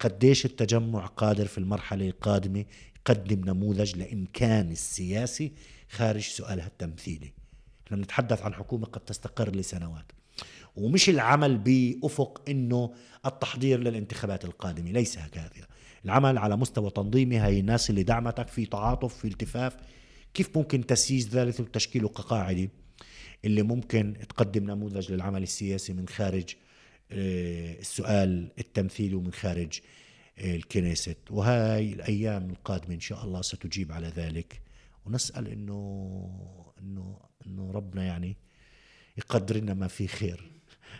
قديش 0.00 0.44
التجمع 0.44 1.06
قادر 1.06 1.46
في 1.46 1.58
المرحلة 1.58 2.08
القادمة 2.08 2.64
يقدم 2.96 3.50
نموذج 3.50 3.96
لإمكان 3.96 4.70
السياسي 4.70 5.52
خارج 5.90 6.22
سؤالها 6.22 6.66
التمثيلي؟ 6.66 7.32
إحنا 7.86 7.96
بنتحدث 7.96 8.42
عن 8.42 8.54
حكومة 8.54 8.86
قد 8.86 9.00
تستقر 9.00 9.56
لسنوات. 9.56 10.12
ومش 10.78 11.08
العمل 11.08 11.58
بأفق 11.58 12.42
أنه 12.48 12.94
التحضير 13.26 13.80
للانتخابات 13.80 14.44
القادمة 14.44 14.90
ليس 14.90 15.18
هكذا. 15.18 15.66
العمل 16.04 16.38
على 16.38 16.56
مستوى 16.56 16.90
تنظيمي 16.90 17.36
هاي 17.36 17.60
الناس 17.60 17.90
اللي 17.90 18.02
دعمتك 18.02 18.48
في 18.48 18.66
تعاطف 18.66 19.14
في 19.14 19.28
التفاف 19.28 19.76
كيف 20.34 20.56
ممكن 20.58 20.86
تسييس 20.86 21.28
ذلك 21.28 21.60
وتشكيله 21.60 22.08
كقاعدة 22.08 22.68
اللي 23.44 23.62
ممكن 23.62 24.16
تقدم 24.28 24.70
نموذج 24.70 25.12
للعمل 25.12 25.42
السياسي 25.42 25.92
من 25.92 26.08
خارج 26.08 26.54
آه، 27.10 27.78
السؤال 27.78 28.50
التمثيلي 28.58 29.14
ومن 29.14 29.32
خارج 29.32 29.80
آه، 30.38 30.56
الكنيست. 30.56 31.16
وهاي 31.30 31.92
الأيام 31.92 32.50
القادمة 32.50 32.94
إن 32.94 33.00
شاء 33.00 33.24
الله 33.24 33.42
ستجيب 33.42 33.92
على 33.92 34.08
ذلك. 34.08 34.60
ونسأل 35.06 35.48
إنه 35.48 35.80
إنه 36.82 37.20
إنه 37.46 37.70
ربنا 37.70 38.04
يعني 38.04 38.36
يقدر 39.18 39.56
لنا 39.56 39.74
ما 39.74 39.88
فيه 39.88 40.06
خير. 40.06 40.57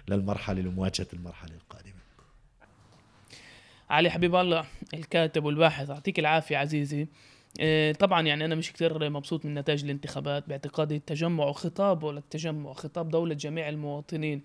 للمرحلة 0.09 0.61
لمواجهة 0.61 1.07
المرحلة 1.13 1.55
القادمة. 1.55 1.99
علي 3.91 4.11
حبيب 4.11 4.37
الله 4.37 4.65
الكاتب 4.95 5.45
والباحث 5.45 5.89
يعطيك 5.89 6.19
العافية 6.19 6.57
عزيزي. 6.57 7.09
آه، 7.61 7.93
طبعا 7.93 8.23
يعني 8.23 8.45
أنا 8.45 8.55
مش 8.55 8.73
كثير 8.73 9.11
مبسوط 9.11 9.45
من 9.45 9.55
نتائج 9.55 9.85
الانتخابات 9.85 10.49
باعتقادي 10.49 10.97
التجمع 10.97 11.45
وخطابه 11.45 12.13
للتجمع 12.13 12.73
خطاب 12.73 13.09
دولة 13.09 13.35
جميع 13.35 13.69
المواطنين. 13.69 14.43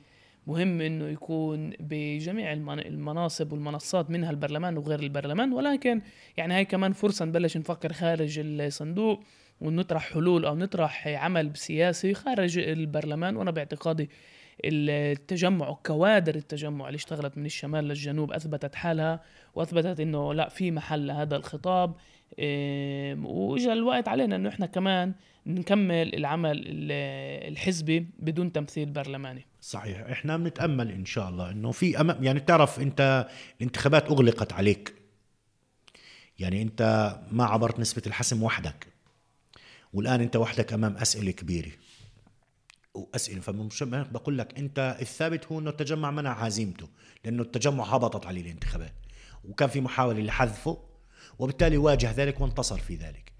مهم 0.48 0.82
إنه 0.82 1.08
يكون 1.08 1.74
بجميع 1.80 2.54
المناصب 2.54 3.52
والمنصات 3.52 4.10
منها 4.10 4.32
البرلمان 4.32 4.78
وغير 4.78 5.00
البرلمان. 5.00 5.54
ولكن 5.54 6.02
يعني 6.38 6.54
هاي 6.54 6.66
كمان 6.66 6.94
فرصة 6.94 7.26
نبلش 7.26 7.58
نفكر 7.58 7.94
خارج 7.94 8.40
الصندوق 8.40 9.24
ونطرح 9.62 10.14
حلول 10.14 10.46
أو 10.46 10.56
نطرح 10.56 11.08
عمل 11.08 11.58
سياسي 11.58 12.14
خارج 12.14 12.58
البرلمان. 12.58 13.36
وأنا 13.36 13.52
باعتقادي 13.52 14.10
التجمع 14.66 15.70
وكوادر 15.70 16.36
التجمع 16.36 16.88
اللي 16.88 16.96
اشتغلت 16.96 17.38
من 17.38 17.46
الشمال 17.46 17.84
للجنوب 17.84 18.32
أثبتت 18.32 18.76
حالها 18.76 19.22
وأثبتت 19.56 20.00
إنه 20.00 20.34
لا 20.34 20.50
في 20.50 20.72
محل 20.72 21.08
لهذا 21.08 21.36
الخطاب. 21.36 21.96
واجا 23.24 23.74
الوقت 23.74 24.08
علينا 24.08 24.36
إنه 24.36 24.50
إحنا 24.50 24.66
كمان 24.66 25.14
نكمل 25.46 26.16
العمل 26.16 26.62
الحزبي 27.48 28.08
بدون 28.20 28.52
تمثيل 28.52 28.90
برلماني. 28.90 29.46
صحيح. 29.62 30.00
إحنا 30.00 30.38
بنتأمل 30.38 30.92
إن 30.92 31.06
شاء 31.06 31.30
الله 31.30 31.52
إنه 31.52 31.72
في 31.72 32.02
أمام 32.02 32.24
يعني 32.24 32.40
تعرف 32.40 32.80
أنت 32.80 33.28
الانتخابات 33.58 34.12
أغلقت 34.12 34.54
عليك. 34.54 34.94
يعني 36.40 36.62
أنت 36.62 37.14
ما 37.32 37.46
عبرت 37.46 37.80
نسبة 37.80 38.02
الحسم 38.08 38.44
وحدك. 38.44 38.88
والآن 39.94 40.22
أنت 40.22 40.36
وحدك 40.36 40.74
أمام 40.74 40.98
أسئلة 40.98 41.32
كبيرة. 41.32 41.72
وأسئلة. 42.94 43.42
فمش 43.42 43.84
بقول 43.84 44.38
لك 44.38 44.58
أنت 44.58 44.98
الثابت 45.02 45.46
هو 45.46 45.60
أنه 45.60 45.70
التجمع 45.70 46.12
منع 46.12 46.34
هزيمته 46.34 46.88
لأنه 47.26 47.42
التجمع 47.42 47.84
هبطت 47.84 48.26
عليه 48.26 48.42
الانتخابات. 48.42 48.94
وكان 49.44 49.70
في 49.70 49.82
محاولة 49.82 50.22
لحذفه 50.22 50.78
وبالتالي 51.40 51.78
واجه 51.78 52.12
ذلك 52.12 52.42
وانتصر 52.42 52.78
في 52.78 52.96
ذلك. 52.96 53.34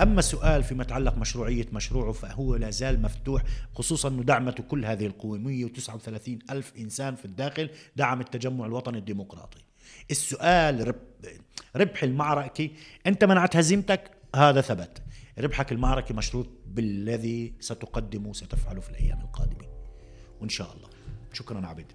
أما 0.00 0.20
سؤال 0.22 0.62
فيما 0.62 0.82
يتعلق 0.82 1.18
مشروعية 1.18 1.66
مشروعه 1.72 2.12
فهو 2.12 2.56
لا 2.56 2.70
زال 2.70 3.02
مفتوح 3.02 3.42
خصوصا 3.74 4.08
أنه 4.08 4.22
دعمته 4.22 4.62
كل 4.62 4.84
هذه 4.84 5.06
القوة 5.06 5.38
139 5.38 6.38
ألف 6.50 6.72
إنسان 6.78 7.14
في 7.14 7.24
الداخل 7.24 7.70
دعم 7.96 8.20
التجمع 8.20 8.66
الوطني 8.66 8.98
الديمقراطي. 8.98 9.58
السؤال 10.10 10.88
رب 10.88 10.96
ربح 11.76 12.02
المعركة 12.02 12.70
أنت 13.06 13.24
منعت 13.24 13.56
هزيمتك؟ 13.56 14.10
هذا 14.36 14.60
ثبت. 14.60 15.02
ربحك 15.40 15.72
المعركة 15.72 16.14
مشروط 16.14 16.46
بالذي 16.66 17.52
ستقدمه 17.60 18.32
ستفعله 18.32 18.80
في 18.80 18.90
الأيام 18.90 19.20
القادمة. 19.20 19.68
وإن 20.40 20.48
شاء 20.48 20.72
الله. 20.76 20.88
شكرا 21.32 21.66
عبد 21.66 21.92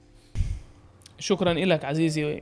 شكرا 1.20 1.54
لك 1.54 1.86
عزيزي. 1.86 2.42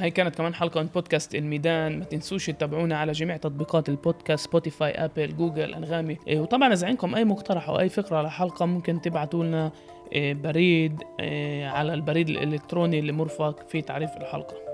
هاي 0.00 0.10
كانت 0.10 0.34
كمان 0.34 0.54
حلقة 0.54 0.82
من 0.82 0.86
بودكاست 0.86 1.34
الميدان. 1.34 1.98
ما 1.98 2.04
تنسوش 2.04 2.46
تتابعونا 2.46 2.98
على 2.98 3.12
جميع 3.12 3.36
تطبيقات 3.36 3.88
البودكاست 3.88 4.44
Spotify 4.44 4.90
Apple 4.90 5.36
Google 5.36 5.74
أنغامي. 5.74 6.18
إيه، 6.26 6.40
وطبعا 6.40 6.72
إذا 6.72 6.86
عندكم 6.86 7.14
أي 7.14 7.24
مقترح 7.24 7.68
أو 7.68 7.78
أي 7.78 7.88
فكرة 7.88 8.16
على 8.16 8.30
حلقة 8.30 8.66
ممكن 8.66 9.00
تبعتوا 9.00 9.44
لنا 9.44 9.72
إيه، 10.12 10.34
بريد 10.34 11.02
إيه، 11.20 11.66
على 11.66 11.94
البريد 11.94 12.28
الإلكتروني 12.28 12.98
اللي 12.98 13.12
مرفق 13.12 13.68
في 13.68 13.82
تعريف 13.82 14.10
الحلقة. 14.16 14.67